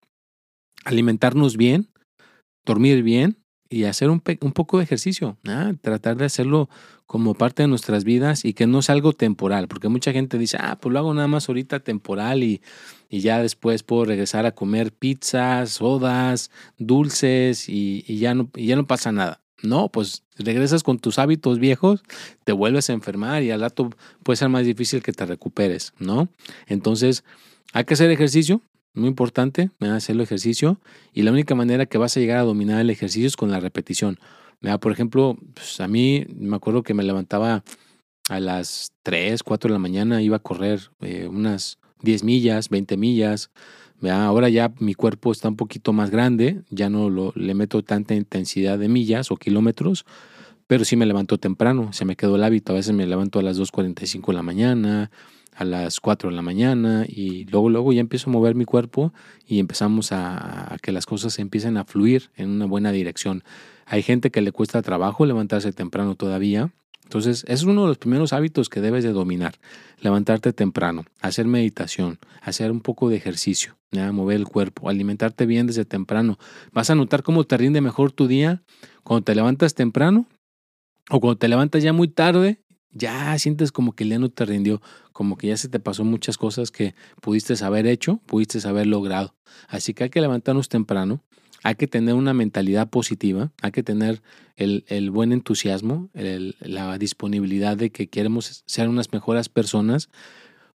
alimentarnos 0.88 1.58
bien, 1.58 1.90
dormir 2.66 3.04
bien 3.04 3.38
y 3.70 3.84
hacer 3.84 4.10
un, 4.10 4.24
un 4.42 4.52
poco 4.54 4.78
de 4.78 4.86
ejercicio, 4.86 5.38
tratar 5.82 6.16
de 6.16 6.26
hacerlo 6.26 6.70
como 7.06 7.34
parte 7.34 7.64
de 7.64 7.68
nuestras 7.68 8.06
vidas 8.06 8.46
y 8.46 8.54
que 8.54 8.68
no 8.68 8.80
es 8.80 8.90
algo 8.90 9.12
temporal, 9.14 9.68
porque 9.68 9.90
mucha 9.90 10.14
gente 10.14 10.38
dice, 10.38 10.58
ah, 10.60 10.78
pues 10.80 10.94
lo 10.94 11.00
hago 11.00 11.14
nada 11.14 11.28
más 11.28 11.50
ahorita 11.50 11.82
temporal 11.82 12.44
y, 12.44 12.62
y 13.10 13.20
ya 13.20 13.42
después 13.42 13.84
puedo 13.84 14.06
regresar 14.06 14.46
a 14.46 14.54
comer 14.54 14.94
pizzas, 14.94 15.72
sodas, 15.72 16.52
dulces 16.78 17.68
y, 17.68 18.06
y 18.08 18.20
ya, 18.20 18.34
no, 18.34 18.50
y 18.56 18.68
ya 18.68 18.76
no 18.78 18.88
pasa 18.88 19.12
nada. 19.12 19.42
No, 19.64 19.90
pues 19.90 20.24
regresas 20.38 20.84
con 20.84 21.00
tus 21.00 21.18
hábitos 21.18 21.60
viejos, 21.60 22.04
te 22.44 22.52
vuelves 22.52 22.90
a 22.90 22.94
enfermar 22.94 23.42
y 23.44 23.52
al 23.52 23.62
rato 23.62 23.90
puede 24.24 24.38
ser 24.38 24.50
más 24.50 24.66
difícil 24.66 25.02
que 25.02 25.12
te 25.12 25.26
recuperes, 25.26 25.94
¿no? 25.98 26.30
Entonces, 26.68 27.24
hay 27.74 27.84
que 27.84 27.96
hacer 27.96 28.12
ejercicio, 28.12 28.62
muy 28.98 29.08
importante, 29.08 29.70
hacer 29.80 30.16
el 30.16 30.22
ejercicio 30.22 30.80
y 31.14 31.22
la 31.22 31.32
única 31.32 31.56
manera 31.56 31.86
que 31.86 31.98
vas 31.98 32.18
a 32.18 32.20
llegar 32.20 32.38
a 32.40 32.44
dominar 32.44 32.82
el 32.82 32.90
ejercicio 32.90 33.28
es 33.28 33.38
con 33.38 33.52
la 33.52 33.60
repetición. 33.60 34.20
Por 34.82 34.92
ejemplo, 34.92 35.38
pues, 35.54 35.80
a 35.80 35.88
mí 35.88 36.26
me 36.36 36.56
acuerdo 36.56 36.84
que 36.84 36.94
me 36.94 37.04
levantaba 37.04 37.64
a 38.30 38.40
las 38.40 38.92
3, 39.04 39.44
4 39.44 39.70
de 39.70 39.74
la 39.74 39.80
mañana, 39.80 40.22
iba 40.22 40.38
a 40.38 40.40
correr 40.40 40.90
eh, 41.02 41.28
unas 41.28 41.78
10 42.02 42.24
millas, 42.24 42.70
20 42.70 42.98
millas. 42.98 43.52
Ahora 44.02 44.50
ya 44.50 44.74
mi 44.80 44.94
cuerpo 44.94 45.32
está 45.32 45.50
un 45.50 45.56
poquito 45.56 45.94
más 45.94 46.12
grande, 46.12 46.62
ya 46.70 46.90
no 46.90 47.10
lo, 47.10 47.34
le 47.36 47.54
meto 47.56 47.84
tanta 47.84 48.14
intensidad 48.14 48.78
de 48.78 48.90
millas 48.90 49.32
o 49.32 49.38
kilómetros, 49.38 50.06
pero 50.68 50.86
sí 50.86 50.96
me 50.96 51.06
levanto 51.06 51.38
temprano, 51.38 51.94
se 51.94 52.06
me 52.06 52.16
quedó 52.16 52.36
el 52.36 52.44
hábito. 52.44 52.74
A 52.74 52.76
veces 52.76 52.94
me 52.94 53.08
levanto 53.08 53.40
a 53.40 53.44
las 53.44 53.60
2.45 53.60 54.28
de 54.28 54.34
la 54.34 54.44
mañana, 54.44 55.12
a 55.58 55.66
las 55.66 56.00
4 56.00 56.30
de 56.30 56.36
la 56.36 56.44
mañana 56.44 57.06
y 57.08 57.46
luego, 57.46 57.70
luego 57.70 57.92
ya 57.92 58.00
empiezo 58.00 58.30
a 58.30 58.34
mover 58.34 58.54
mi 58.54 58.64
cuerpo 58.64 59.12
y 59.48 59.60
empezamos 59.60 60.12
a, 60.12 60.78
que 60.84 60.92
las 60.92 61.08
cosas 61.08 61.40
empiecen 61.40 61.78
a 61.78 61.84
fluir 61.84 62.30
en 62.36 62.50
una 62.50 62.66
buena 62.66 62.92
dirección. 62.92 63.44
Hay 63.88 64.04
gente 64.04 64.30
que 64.30 64.42
le 64.42 64.52
cuesta 64.52 64.84
trabajo 64.84 65.26
levantarse 65.26 65.74
temprano 65.74 66.14
todavía. 66.14 66.72
Entonces, 67.04 67.44
es 67.48 67.64
uno 67.64 67.84
de 67.84 67.88
los 67.88 67.98
primeros 67.98 68.34
hábitos 68.34 68.70
que 68.70 68.82
debes 68.82 69.04
de 69.04 69.14
dominar. 69.14 69.56
Levantarte 70.00 70.54
temprano, 70.54 71.06
hacer 71.22 71.48
meditación, 71.48 72.20
hacer 72.42 72.70
un 72.70 72.82
poco 72.82 73.10
de 73.10 73.16
ejercicio, 73.16 73.78
mover 74.12 74.36
el 74.36 74.46
cuerpo, 74.46 74.90
alimentarte 74.90 75.48
bien 75.48 75.66
desde 75.66 75.86
temprano. 75.86 76.38
Vas 76.72 76.92
a 76.92 76.96
notar 76.96 77.24
cómo 77.24 77.46
te 77.46 77.58
rinde 77.58 77.82
mejor 77.82 78.12
tu 78.12 78.28
día 78.28 78.62
cuando 79.04 79.24
te 79.24 79.34
levantas 79.34 79.74
temprano 79.74 80.28
o 81.10 81.20
cuando 81.20 81.40
te 81.40 81.48
levantas 81.48 81.82
ya 81.82 81.94
muy 81.94 82.10
tarde 82.10 82.60
Ya 82.92 83.38
sientes 83.38 83.72
como 83.72 83.94
que 83.94 84.04
el 84.04 84.10
día 84.10 84.20
no 84.20 84.30
te 84.30 84.46
rindió, 84.46 84.82
como 85.14 85.38
que 85.38 85.48
ya 85.48 85.58
se 85.58 85.70
te 85.70 85.80
pasó 85.80 86.04
muchas 86.04 86.38
cosas 86.38 86.72
que 86.72 86.96
pudiste 87.22 87.54
haber 87.64 87.86
hecho, 87.86 88.22
pudiste 88.26 88.66
haber 88.68 88.88
logrado. 88.88 89.36
Así 89.68 89.94
que 89.94 90.06
hay 90.06 90.10
que 90.10 90.22
levantarnos 90.22 90.70
temprano, 90.70 91.22
hay 91.64 91.76
que 91.76 91.88
tener 91.88 92.16
una 92.16 92.34
mentalidad 92.34 92.90
positiva, 92.90 93.52
hay 93.62 93.72
que 93.72 93.84
tener 93.84 94.22
el, 94.56 94.86
el 94.88 95.12
buen 95.12 95.32
entusiasmo, 95.32 96.10
la 96.14 96.98
disponibilidad 96.98 97.78
de 97.78 97.90
que 97.90 98.08
queremos 98.08 98.64
ser 98.66 98.90
unas 98.90 99.12
mejores 99.12 99.50
personas, 99.50 100.10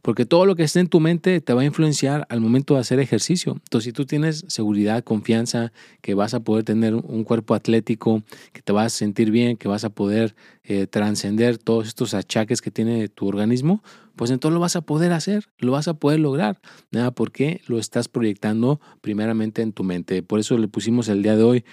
porque 0.01 0.25
todo 0.25 0.45
lo 0.45 0.55
que 0.55 0.63
esté 0.63 0.79
en 0.79 0.87
tu 0.87 0.99
mente 0.99 1.41
te 1.41 1.53
va 1.53 1.61
a 1.61 1.65
influenciar 1.65 2.25
al 2.29 2.41
momento 2.41 2.73
de 2.73 2.79
hacer 2.79 2.99
ejercicio. 2.99 3.53
Entonces, 3.53 3.85
si 3.85 3.93
tú 3.93 4.05
tienes 4.05 4.45
seguridad, 4.47 5.03
confianza, 5.03 5.71
que 6.01 6.13
vas 6.13 6.33
a 6.33 6.39
poder 6.39 6.63
tener 6.63 6.95
un 6.95 7.23
cuerpo 7.23 7.53
atlético, 7.53 8.23
que 8.53 8.61
te 8.61 8.71
vas 8.71 8.87
a 8.87 8.89
sentir 8.89 9.31
bien, 9.31 9.57
que 9.57 9.67
vas 9.67 9.83
a 9.83 9.89
poder 9.89 10.35
eh, 10.63 10.87
trascender 10.87 11.57
todos 11.57 11.87
estos 11.87 12.13
achaques 12.13 12.61
que 12.61 12.71
tiene 12.71 13.09
tu 13.09 13.27
organismo, 13.27 13.83
pues 14.15 14.31
entonces 14.31 14.53
lo 14.53 14.59
vas 14.59 14.75
a 14.75 14.81
poder 14.81 15.13
hacer, 15.13 15.49
lo 15.59 15.71
vas 15.71 15.87
a 15.87 15.93
poder 15.93 16.19
lograr. 16.19 16.59
Nada, 16.91 17.11
porque 17.11 17.61
lo 17.67 17.79
estás 17.79 18.07
proyectando 18.07 18.79
primeramente 19.01 19.61
en 19.61 19.73
tu 19.73 19.83
mente. 19.83 20.23
Por 20.23 20.39
eso 20.39 20.57
le 20.57 20.67
pusimos 20.67 21.07
el 21.07 21.23
día 21.23 21.35
de 21.35 21.43
hoy 21.43 21.65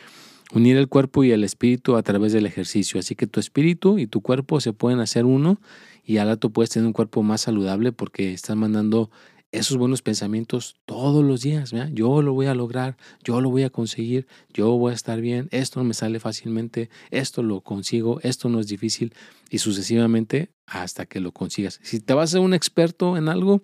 unir 0.52 0.76
el 0.76 0.88
cuerpo 0.88 1.24
y 1.24 1.32
el 1.32 1.44
espíritu 1.44 1.96
a 1.96 2.02
través 2.02 2.32
del 2.32 2.46
ejercicio. 2.46 2.98
Así 3.00 3.14
que 3.14 3.26
tu 3.26 3.40
espíritu 3.40 3.98
y 3.98 4.06
tu 4.06 4.20
cuerpo 4.20 4.60
se 4.60 4.72
pueden 4.72 5.00
hacer 5.00 5.24
uno 5.24 5.60
y 6.08 6.16
al 6.16 6.28
rato 6.28 6.48
puedes 6.48 6.70
tener 6.70 6.86
un 6.86 6.94
cuerpo 6.94 7.22
más 7.22 7.42
saludable 7.42 7.92
porque 7.92 8.32
estás 8.32 8.56
mandando 8.56 9.10
esos 9.52 9.76
buenos 9.76 10.00
pensamientos 10.00 10.76
todos 10.86 11.22
los 11.22 11.42
días. 11.42 11.74
Yo 11.92 12.22
lo 12.22 12.32
voy 12.32 12.46
a 12.46 12.54
lograr, 12.54 12.96
yo 13.22 13.42
lo 13.42 13.50
voy 13.50 13.64
a 13.64 13.68
conseguir, 13.68 14.26
yo 14.54 14.70
voy 14.70 14.92
a 14.92 14.94
estar 14.94 15.20
bien, 15.20 15.48
esto 15.50 15.80
no 15.80 15.84
me 15.84 15.92
sale 15.92 16.18
fácilmente, 16.18 16.88
esto 17.10 17.42
lo 17.42 17.60
consigo, 17.60 18.20
esto 18.22 18.48
no 18.48 18.58
es 18.58 18.68
difícil 18.68 19.12
y 19.50 19.58
sucesivamente 19.58 20.50
hasta 20.64 21.04
que 21.04 21.20
lo 21.20 21.32
consigas. 21.32 21.78
Si 21.82 22.00
te 22.00 22.14
vas 22.14 22.30
a 22.30 22.32
ser 22.32 22.40
un 22.40 22.54
experto 22.54 23.18
en 23.18 23.28
algo, 23.28 23.60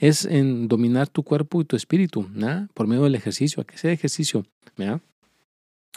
es 0.00 0.24
en 0.24 0.66
dominar 0.66 1.06
tu 1.06 1.22
cuerpo 1.22 1.60
y 1.60 1.64
tu 1.64 1.76
espíritu, 1.76 2.28
por 2.74 2.88
medio 2.88 3.04
del 3.04 3.14
ejercicio, 3.14 3.60
a 3.62 3.66
que 3.66 3.78
sea 3.78 3.92
ejercicio. 3.92 4.44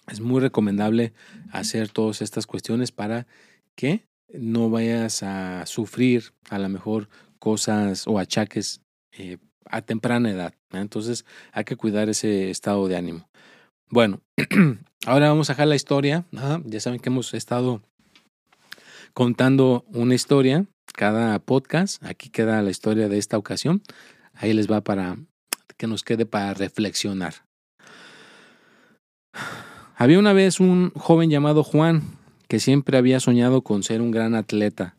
Es 0.07 0.21
muy 0.21 0.41
recomendable 0.41 1.13
hacer 1.51 1.89
todas 1.89 2.21
estas 2.21 2.45
cuestiones 2.45 2.91
para 2.91 3.25
que 3.73 4.06
no 4.33 4.69
vayas 4.69 5.23
a 5.23 5.65
sufrir 5.65 6.33
a 6.49 6.59
lo 6.59 6.69
mejor 6.69 7.09
cosas 7.39 8.07
o 8.07 8.19
achaques 8.19 8.81
eh, 9.11 9.37
a 9.65 9.81
temprana 9.81 10.31
edad. 10.31 10.53
Entonces 10.71 11.25
hay 11.51 11.63
que 11.63 11.75
cuidar 11.75 12.09
ese 12.09 12.49
estado 12.49 12.87
de 12.87 12.97
ánimo. 12.97 13.29
Bueno, 13.89 14.21
ahora 15.05 15.29
vamos 15.29 15.49
a 15.49 15.53
dejar 15.53 15.67
la 15.67 15.75
historia. 15.75 16.25
Ya 16.65 16.79
saben 16.79 16.99
que 16.99 17.09
hemos 17.09 17.33
estado 17.33 17.81
contando 19.13 19.85
una 19.87 20.15
historia 20.15 20.65
cada 20.93 21.39
podcast. 21.39 22.03
Aquí 22.03 22.29
queda 22.29 22.61
la 22.61 22.69
historia 22.69 23.07
de 23.07 23.17
esta 23.17 23.37
ocasión. 23.37 23.81
Ahí 24.33 24.53
les 24.53 24.69
va 24.69 24.81
para 24.81 25.17
que 25.77 25.87
nos 25.87 26.03
quede 26.03 26.25
para 26.25 26.53
reflexionar. 26.53 27.35
Había 29.95 30.19
una 30.19 30.33
vez 30.33 30.59
un 30.59 30.91
joven 30.91 31.29
llamado 31.29 31.63
Juan 31.63 32.16
que 32.47 32.59
siempre 32.59 32.97
había 32.97 33.19
soñado 33.19 33.61
con 33.61 33.83
ser 33.83 34.01
un 34.01 34.11
gran 34.11 34.35
atleta, 34.35 34.97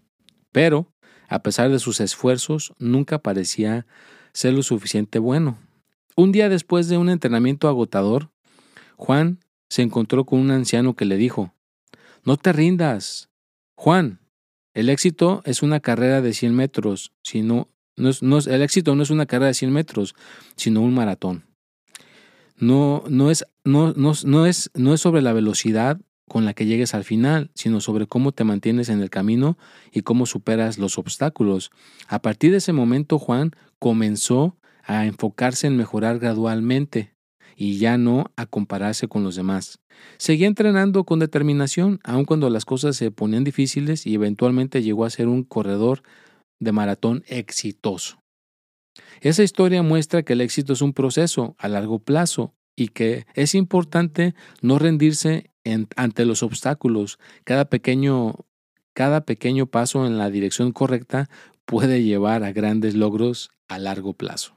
pero, 0.52 0.92
a 1.28 1.42
pesar 1.42 1.70
de 1.70 1.78
sus 1.78 2.00
esfuerzos, 2.00 2.72
nunca 2.78 3.18
parecía 3.18 3.86
ser 4.32 4.54
lo 4.54 4.62
suficiente 4.62 5.18
bueno. 5.18 5.58
Un 6.16 6.32
día 6.32 6.48
después 6.48 6.88
de 6.88 6.98
un 6.98 7.10
entrenamiento 7.10 7.68
agotador, 7.68 8.30
Juan 8.96 9.40
se 9.68 9.82
encontró 9.82 10.24
con 10.24 10.40
un 10.40 10.50
anciano 10.50 10.94
que 10.94 11.04
le 11.04 11.16
dijo, 11.16 11.54
No 12.24 12.36
te 12.36 12.52
rindas. 12.52 13.28
Juan, 13.76 14.20
el 14.74 14.88
éxito 14.88 15.42
es 15.44 15.62
una 15.62 15.80
carrera 15.80 16.20
de 16.20 16.32
100 16.32 16.54
metros, 16.54 17.12
sino, 17.22 17.68
no 17.96 18.08
es, 18.10 18.46
el 18.46 18.62
éxito 18.62 18.94
no 18.94 19.02
es 19.02 19.10
una 19.10 19.26
carrera 19.26 19.48
de 19.48 19.54
100 19.54 19.72
metros, 19.72 20.14
sino 20.56 20.80
un 20.80 20.94
maratón. 20.94 21.44
No, 22.56 23.04
no, 23.08 23.30
es, 23.30 23.44
no, 23.64 23.92
no, 23.94 24.12
no, 24.24 24.46
es, 24.46 24.70
no 24.74 24.94
es 24.94 25.00
sobre 25.00 25.22
la 25.22 25.32
velocidad 25.32 26.00
con 26.28 26.44
la 26.44 26.54
que 26.54 26.66
llegues 26.66 26.94
al 26.94 27.04
final, 27.04 27.50
sino 27.54 27.80
sobre 27.80 28.06
cómo 28.06 28.32
te 28.32 28.44
mantienes 28.44 28.88
en 28.88 29.00
el 29.00 29.10
camino 29.10 29.58
y 29.92 30.02
cómo 30.02 30.26
superas 30.26 30.78
los 30.78 30.98
obstáculos. 30.98 31.70
A 32.06 32.22
partir 32.22 32.52
de 32.52 32.58
ese 32.58 32.72
momento, 32.72 33.18
Juan 33.18 33.52
comenzó 33.78 34.56
a 34.84 35.06
enfocarse 35.06 35.66
en 35.66 35.76
mejorar 35.76 36.18
gradualmente 36.18 37.14
y 37.56 37.78
ya 37.78 37.98
no 37.98 38.30
a 38.36 38.46
compararse 38.46 39.08
con 39.08 39.24
los 39.24 39.34
demás. 39.34 39.80
Seguía 40.16 40.46
entrenando 40.46 41.04
con 41.04 41.18
determinación, 41.18 41.98
aun 42.04 42.24
cuando 42.24 42.48
las 42.50 42.64
cosas 42.64 42.96
se 42.96 43.10
ponían 43.10 43.42
difíciles 43.42 44.06
y 44.06 44.14
eventualmente 44.14 44.82
llegó 44.82 45.04
a 45.04 45.10
ser 45.10 45.26
un 45.26 45.42
corredor 45.42 46.02
de 46.60 46.72
maratón 46.72 47.24
exitoso. 47.26 48.22
Esa 49.20 49.42
historia 49.42 49.82
muestra 49.82 50.22
que 50.22 50.34
el 50.34 50.40
éxito 50.40 50.72
es 50.72 50.82
un 50.82 50.92
proceso 50.92 51.56
a 51.58 51.68
largo 51.68 51.98
plazo 51.98 52.54
y 52.76 52.88
que 52.88 53.26
es 53.34 53.54
importante 53.56 54.34
no 54.62 54.78
rendirse 54.78 55.50
ante 55.96 56.24
los 56.24 56.42
obstáculos. 56.42 57.18
Cada 57.44 57.66
pequeño, 57.66 58.46
cada 58.94 59.22
pequeño 59.22 59.66
paso 59.66 60.06
en 60.06 60.18
la 60.18 60.30
dirección 60.30 60.72
correcta 60.72 61.28
puede 61.64 62.02
llevar 62.02 62.44
a 62.44 62.52
grandes 62.52 62.94
logros 62.94 63.50
a 63.68 63.78
largo 63.78 64.14
plazo. 64.14 64.54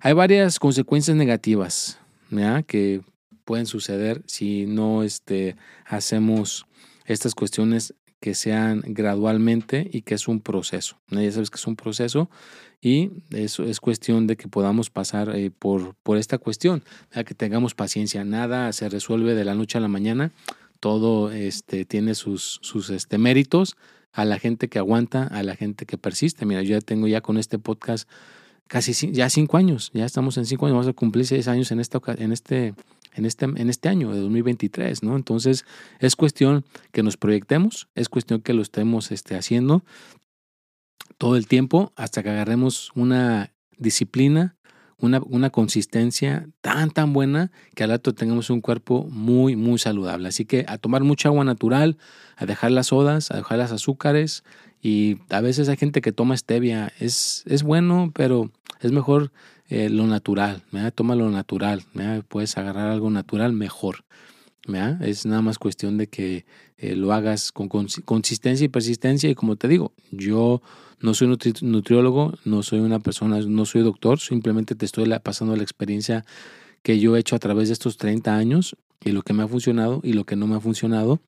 Hay 0.00 0.12
varias 0.12 0.58
consecuencias 0.58 1.16
negativas 1.16 1.98
que 2.66 3.02
pueden 3.44 3.66
suceder 3.66 4.22
si 4.26 4.66
no 4.66 5.02
este, 5.02 5.56
hacemos 5.84 6.66
estas 7.06 7.34
cuestiones 7.34 7.94
que 8.20 8.34
sean 8.34 8.82
gradualmente 8.86 9.88
y 9.92 10.02
que 10.02 10.14
es 10.14 10.28
un 10.28 10.40
proceso. 10.40 10.98
Ya 11.10 11.30
sabes 11.30 11.50
que 11.50 11.56
es 11.56 11.66
un 11.66 11.76
proceso 11.76 12.30
y 12.80 13.10
eso 13.30 13.64
es 13.64 13.80
cuestión 13.80 14.26
de 14.26 14.36
que 14.36 14.48
podamos 14.48 14.90
pasar 14.90 15.34
eh, 15.34 15.50
por, 15.50 15.94
por 16.02 16.18
esta 16.18 16.38
cuestión, 16.38 16.82
que 17.10 17.34
tengamos 17.34 17.74
paciencia. 17.74 18.24
Nada 18.24 18.72
se 18.72 18.88
resuelve 18.88 19.34
de 19.34 19.44
la 19.44 19.54
noche 19.54 19.78
a 19.78 19.80
la 19.80 19.88
mañana, 19.88 20.32
todo 20.80 21.30
este, 21.30 21.84
tiene 21.84 22.14
sus, 22.14 22.58
sus 22.62 22.90
este, 22.90 23.18
méritos 23.18 23.76
a 24.12 24.24
la 24.24 24.38
gente 24.38 24.68
que 24.68 24.78
aguanta, 24.78 25.24
a 25.24 25.42
la 25.42 25.56
gente 25.56 25.84
que 25.84 25.98
persiste. 25.98 26.46
Mira, 26.46 26.62
yo 26.62 26.70
ya 26.70 26.80
tengo 26.80 27.06
ya 27.06 27.20
con 27.20 27.38
este 27.38 27.58
podcast 27.58 28.08
casi 28.66 29.12
ya 29.12 29.30
cinco 29.30 29.56
años, 29.56 29.90
ya 29.94 30.04
estamos 30.04 30.36
en 30.38 30.46
cinco 30.46 30.66
años, 30.66 30.74
vamos 30.74 30.88
a 30.88 30.92
cumplir 30.92 31.26
seis 31.26 31.48
años 31.48 31.70
en, 31.70 31.80
esta, 31.80 32.00
en 32.18 32.32
este 32.32 32.74
en 33.16 33.24
este, 33.24 33.46
en 33.46 33.70
este 33.70 33.88
año 33.88 34.12
de 34.12 34.20
2023, 34.20 35.02
¿no? 35.02 35.16
Entonces 35.16 35.64
es 35.98 36.14
cuestión 36.14 36.64
que 36.92 37.02
nos 37.02 37.16
proyectemos, 37.16 37.88
es 37.94 38.08
cuestión 38.08 38.42
que 38.42 38.52
lo 38.52 38.62
estemos 38.62 39.10
este, 39.10 39.36
haciendo 39.36 39.82
todo 41.18 41.36
el 41.36 41.46
tiempo 41.46 41.92
hasta 41.96 42.22
que 42.22 42.30
agarremos 42.30 42.92
una 42.94 43.52
disciplina, 43.78 44.56
una, 44.98 45.20
una, 45.26 45.50
consistencia 45.50 46.48
tan, 46.60 46.90
tan 46.90 47.12
buena 47.12 47.50
que 47.74 47.84
al 47.84 47.90
rato 47.90 48.14
tengamos 48.14 48.48
un 48.50 48.60
cuerpo 48.60 49.06
muy, 49.10 49.56
muy 49.56 49.78
saludable. 49.78 50.28
Así 50.28 50.44
que 50.44 50.64
a 50.68 50.78
tomar 50.78 51.02
mucha 51.04 51.28
agua 51.28 51.44
natural, 51.44 51.98
a 52.36 52.46
dejar 52.46 52.70
las 52.70 52.88
sodas, 52.88 53.30
a 53.30 53.36
dejar 53.36 53.58
las 53.58 53.72
azúcares 53.72 54.44
y 54.82 55.18
a 55.30 55.40
veces 55.40 55.68
hay 55.68 55.76
gente 55.76 56.00
que 56.00 56.12
toma 56.12 56.36
stevia. 56.36 56.92
Es, 56.98 57.44
es 57.46 57.62
bueno, 57.62 58.10
pero 58.14 58.50
es 58.80 58.92
mejor 58.92 59.32
eh, 59.68 59.88
lo 59.90 60.06
natural, 60.06 60.62
toma 60.94 61.16
lo 61.16 61.30
natural, 61.30 61.82
puedes 62.28 62.56
agarrar 62.56 62.90
algo 62.90 63.10
natural 63.10 63.52
mejor. 63.52 64.04
Es 65.00 65.26
nada 65.26 65.42
más 65.42 65.58
cuestión 65.58 65.96
de 65.96 66.08
que 66.08 66.44
eh, 66.76 66.96
lo 66.96 67.12
hagas 67.12 67.52
con 67.52 67.68
consistencia 67.68 68.64
y 68.64 68.68
persistencia 68.68 69.30
y 69.30 69.34
como 69.34 69.56
te 69.56 69.68
digo, 69.68 69.92
yo 70.10 70.60
no 71.00 71.14
soy 71.14 71.36
nutriólogo, 71.62 72.34
no 72.44 72.62
soy 72.62 72.80
una 72.80 72.98
persona, 72.98 73.40
no 73.40 73.64
soy 73.64 73.82
doctor, 73.82 74.18
simplemente 74.18 74.74
te 74.74 74.84
estoy 74.84 75.08
pasando 75.22 75.54
la 75.54 75.62
experiencia 75.62 76.24
que 76.82 76.98
yo 76.98 77.16
he 77.16 77.20
hecho 77.20 77.36
a 77.36 77.38
través 77.38 77.68
de 77.68 77.74
estos 77.74 77.96
30 77.96 78.36
años 78.36 78.76
y 79.04 79.12
lo 79.12 79.22
que 79.22 79.32
me 79.32 79.44
ha 79.44 79.48
funcionado 79.48 80.00
y 80.02 80.14
lo 80.14 80.24
que 80.24 80.36
no 80.36 80.46
me 80.48 80.56
ha 80.56 80.60
funcionado 80.60 81.20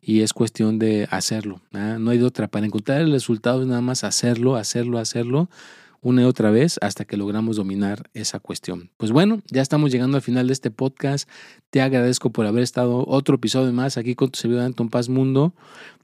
y 0.00 0.20
es 0.20 0.32
cuestión 0.32 0.78
de 0.78 1.06
hacerlo. 1.10 1.60
No 1.72 2.10
hay 2.10 2.18
de 2.18 2.24
otra. 2.24 2.48
Para 2.48 2.66
encontrar 2.66 3.00
el 3.02 3.12
resultado 3.12 3.60
es 3.60 3.68
nada 3.68 3.80
más 3.82 4.02
hacerlo, 4.04 4.56
hacerlo, 4.56 4.98
hacerlo 4.98 5.50
una 6.00 6.22
y 6.22 6.24
otra 6.24 6.50
vez 6.50 6.78
hasta 6.80 7.04
que 7.04 7.16
logramos 7.16 7.56
dominar 7.56 8.10
esa 8.14 8.40
cuestión. 8.40 8.90
Pues 8.96 9.12
bueno, 9.12 9.40
ya 9.50 9.62
estamos 9.62 9.90
llegando 9.90 10.16
al 10.16 10.22
final 10.22 10.46
de 10.46 10.52
este 10.52 10.70
podcast. 10.70 11.28
Te 11.70 11.80
agradezco 11.80 12.30
por 12.30 12.46
haber 12.46 12.62
estado 12.62 13.04
otro 13.06 13.36
episodio 13.36 13.72
más 13.72 13.98
aquí 13.98 14.14
con 14.14 14.30
tu 14.30 14.38
servidor 14.38 14.64
Anton 14.64 14.88
Paz 14.88 15.08
Mundo. 15.08 15.54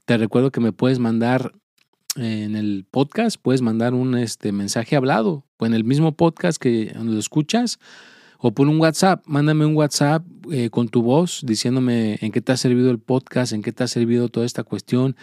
Te 0.05 0.17
recuerdo 0.17 0.51
que 0.51 0.61
me 0.61 0.71
puedes 0.71 0.99
mandar 0.99 1.53
en 2.15 2.55
el 2.55 2.85
podcast, 2.89 3.37
puedes 3.41 3.61
mandar 3.61 3.93
un 3.93 4.17
este, 4.17 4.51
mensaje 4.51 4.95
hablado 4.95 5.45
o 5.57 5.65
en 5.65 5.73
el 5.73 5.83
mismo 5.83 6.13
podcast 6.13 6.61
que 6.61 6.93
lo 6.97 7.17
escuchas 7.19 7.79
o 8.47 8.51
por 8.51 8.67
un 8.67 8.79
WhatsApp, 8.79 9.23
mándame 9.25 9.65
un 9.65 9.75
WhatsApp 9.75 10.23
eh, 10.51 10.69
con 10.69 10.87
tu 10.87 11.01
voz 11.01 11.41
diciéndome 11.43 12.19
en 12.21 12.31
qué 12.31 12.41
te 12.41 12.51
ha 12.51 12.57
servido 12.57 12.91
el 12.91 12.99
podcast, 12.99 13.53
en 13.53 13.63
qué 13.63 13.71
te 13.71 13.83
ha 13.83 13.87
servido 13.87 14.29
toda 14.29 14.45
esta 14.45 14.63
cuestión, 14.63 15.15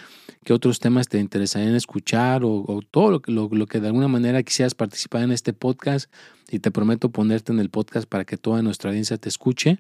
qué 0.42 0.52
otros 0.52 0.80
temas 0.80 1.06
te 1.06 1.20
interesarían 1.20 1.76
escuchar 1.76 2.42
o, 2.44 2.80
todo 2.90 3.12
lo, 3.12 3.22
lo, 3.26 3.48
lo, 3.48 3.66
que 3.68 3.78
de 3.78 3.86
alguna 3.86 4.08
manera 4.08 4.42
quisieras 4.42 4.74
participar 4.74 5.22
en 5.22 5.30
este 5.30 5.52
podcast 5.52 6.10
y 6.50 6.58
te 6.58 6.72
prometo 6.72 7.10
ponerte 7.10 7.52
en 7.52 7.60
el 7.60 7.70
podcast 7.70 8.08
para 8.08 8.24
que 8.24 8.36
toda 8.36 8.60
nuestra 8.60 8.90
audiencia 8.90 9.16
te 9.18 9.28
escuche. 9.28 9.78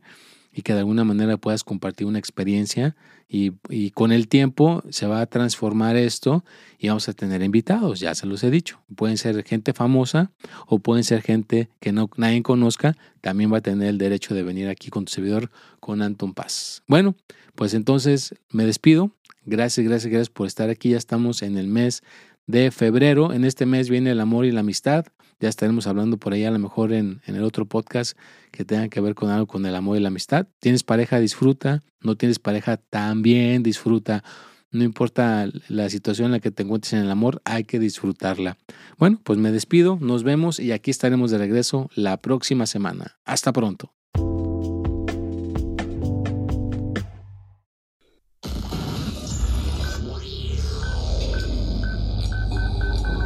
Y 0.52 0.62
que 0.62 0.72
de 0.74 0.80
alguna 0.80 1.04
manera 1.04 1.36
puedas 1.36 1.64
compartir 1.64 2.06
una 2.06 2.18
experiencia 2.18 2.94
y, 3.28 3.52
y, 3.70 3.90
con 3.92 4.12
el 4.12 4.28
tiempo 4.28 4.82
se 4.90 5.06
va 5.06 5.22
a 5.22 5.26
transformar 5.26 5.96
esto 5.96 6.44
y 6.78 6.88
vamos 6.88 7.08
a 7.08 7.14
tener 7.14 7.42
invitados, 7.42 8.00
ya 8.00 8.14
se 8.14 8.26
los 8.26 8.44
he 8.44 8.50
dicho. 8.50 8.80
Pueden 8.94 9.16
ser 9.16 9.42
gente 9.44 9.72
famosa 9.72 10.30
o 10.66 10.78
pueden 10.78 11.04
ser 11.04 11.22
gente 11.22 11.70
que 11.80 11.92
no, 11.92 12.10
nadie 12.16 12.42
conozca, 12.42 12.96
también 13.22 13.50
va 13.52 13.58
a 13.58 13.62
tener 13.62 13.88
el 13.88 13.96
derecho 13.96 14.34
de 14.34 14.42
venir 14.42 14.68
aquí 14.68 14.90
con 14.90 15.06
tu 15.06 15.12
servidor 15.12 15.50
con 15.80 16.02
Anton 16.02 16.34
Paz. 16.34 16.82
Bueno, 16.86 17.14
pues 17.54 17.72
entonces 17.72 18.34
me 18.50 18.66
despido. 18.66 19.12
Gracias, 19.44 19.86
gracias, 19.86 20.10
gracias 20.10 20.30
por 20.30 20.46
estar 20.46 20.70
aquí. 20.70 20.90
Ya 20.90 20.98
estamos 20.98 21.42
en 21.42 21.56
el 21.56 21.66
mes 21.66 22.02
de 22.46 22.70
febrero. 22.70 23.32
En 23.32 23.44
este 23.44 23.66
mes 23.66 23.88
viene 23.88 24.10
el 24.10 24.20
amor 24.20 24.44
y 24.44 24.52
la 24.52 24.60
amistad. 24.60 25.06
Ya 25.42 25.48
estaremos 25.48 25.88
hablando 25.88 26.18
por 26.18 26.34
ahí 26.34 26.44
a 26.44 26.52
lo 26.52 26.60
mejor 26.60 26.92
en, 26.92 27.20
el 27.26 27.42
otro 27.42 27.66
podcast 27.66 28.16
que 28.52 28.64
tenga 28.64 28.86
que 28.86 29.00
ver 29.00 29.16
con 29.16 29.28
algo 29.28 29.48
con 29.48 29.66
el 29.66 29.74
amor 29.74 29.96
y 29.96 30.00
la 30.00 30.06
amistad. 30.06 30.46
Tienes 30.60 30.84
pareja, 30.84 31.18
disfruta. 31.18 31.82
No 32.00 32.14
tienes 32.14 32.38
pareja, 32.38 32.76
también 32.76 33.64
disfruta. 33.64 34.22
No 34.70 34.84
importa 34.84 35.48
la 35.66 35.90
situación 35.90 36.26
en 36.26 36.32
la 36.32 36.38
que 36.38 36.52
te 36.52 36.62
encuentres 36.62 36.92
en 36.92 37.00
el 37.00 37.10
amor, 37.10 37.42
hay 37.44 37.64
que 37.64 37.80
disfrutarla. 37.80 38.56
Bueno, 38.98 39.20
pues 39.24 39.36
me 39.40 39.50
despido, 39.50 39.98
nos 40.00 40.22
vemos 40.22 40.60
y 40.60 40.70
aquí 40.70 40.92
estaremos 40.92 41.32
de 41.32 41.38
regreso 41.38 41.90
la 41.96 42.18
próxima 42.18 42.66
semana. 42.66 43.16
Hasta 43.24 43.52
pronto. 43.52 43.92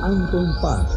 Anton 0.02 0.54
Paz, 0.62 0.96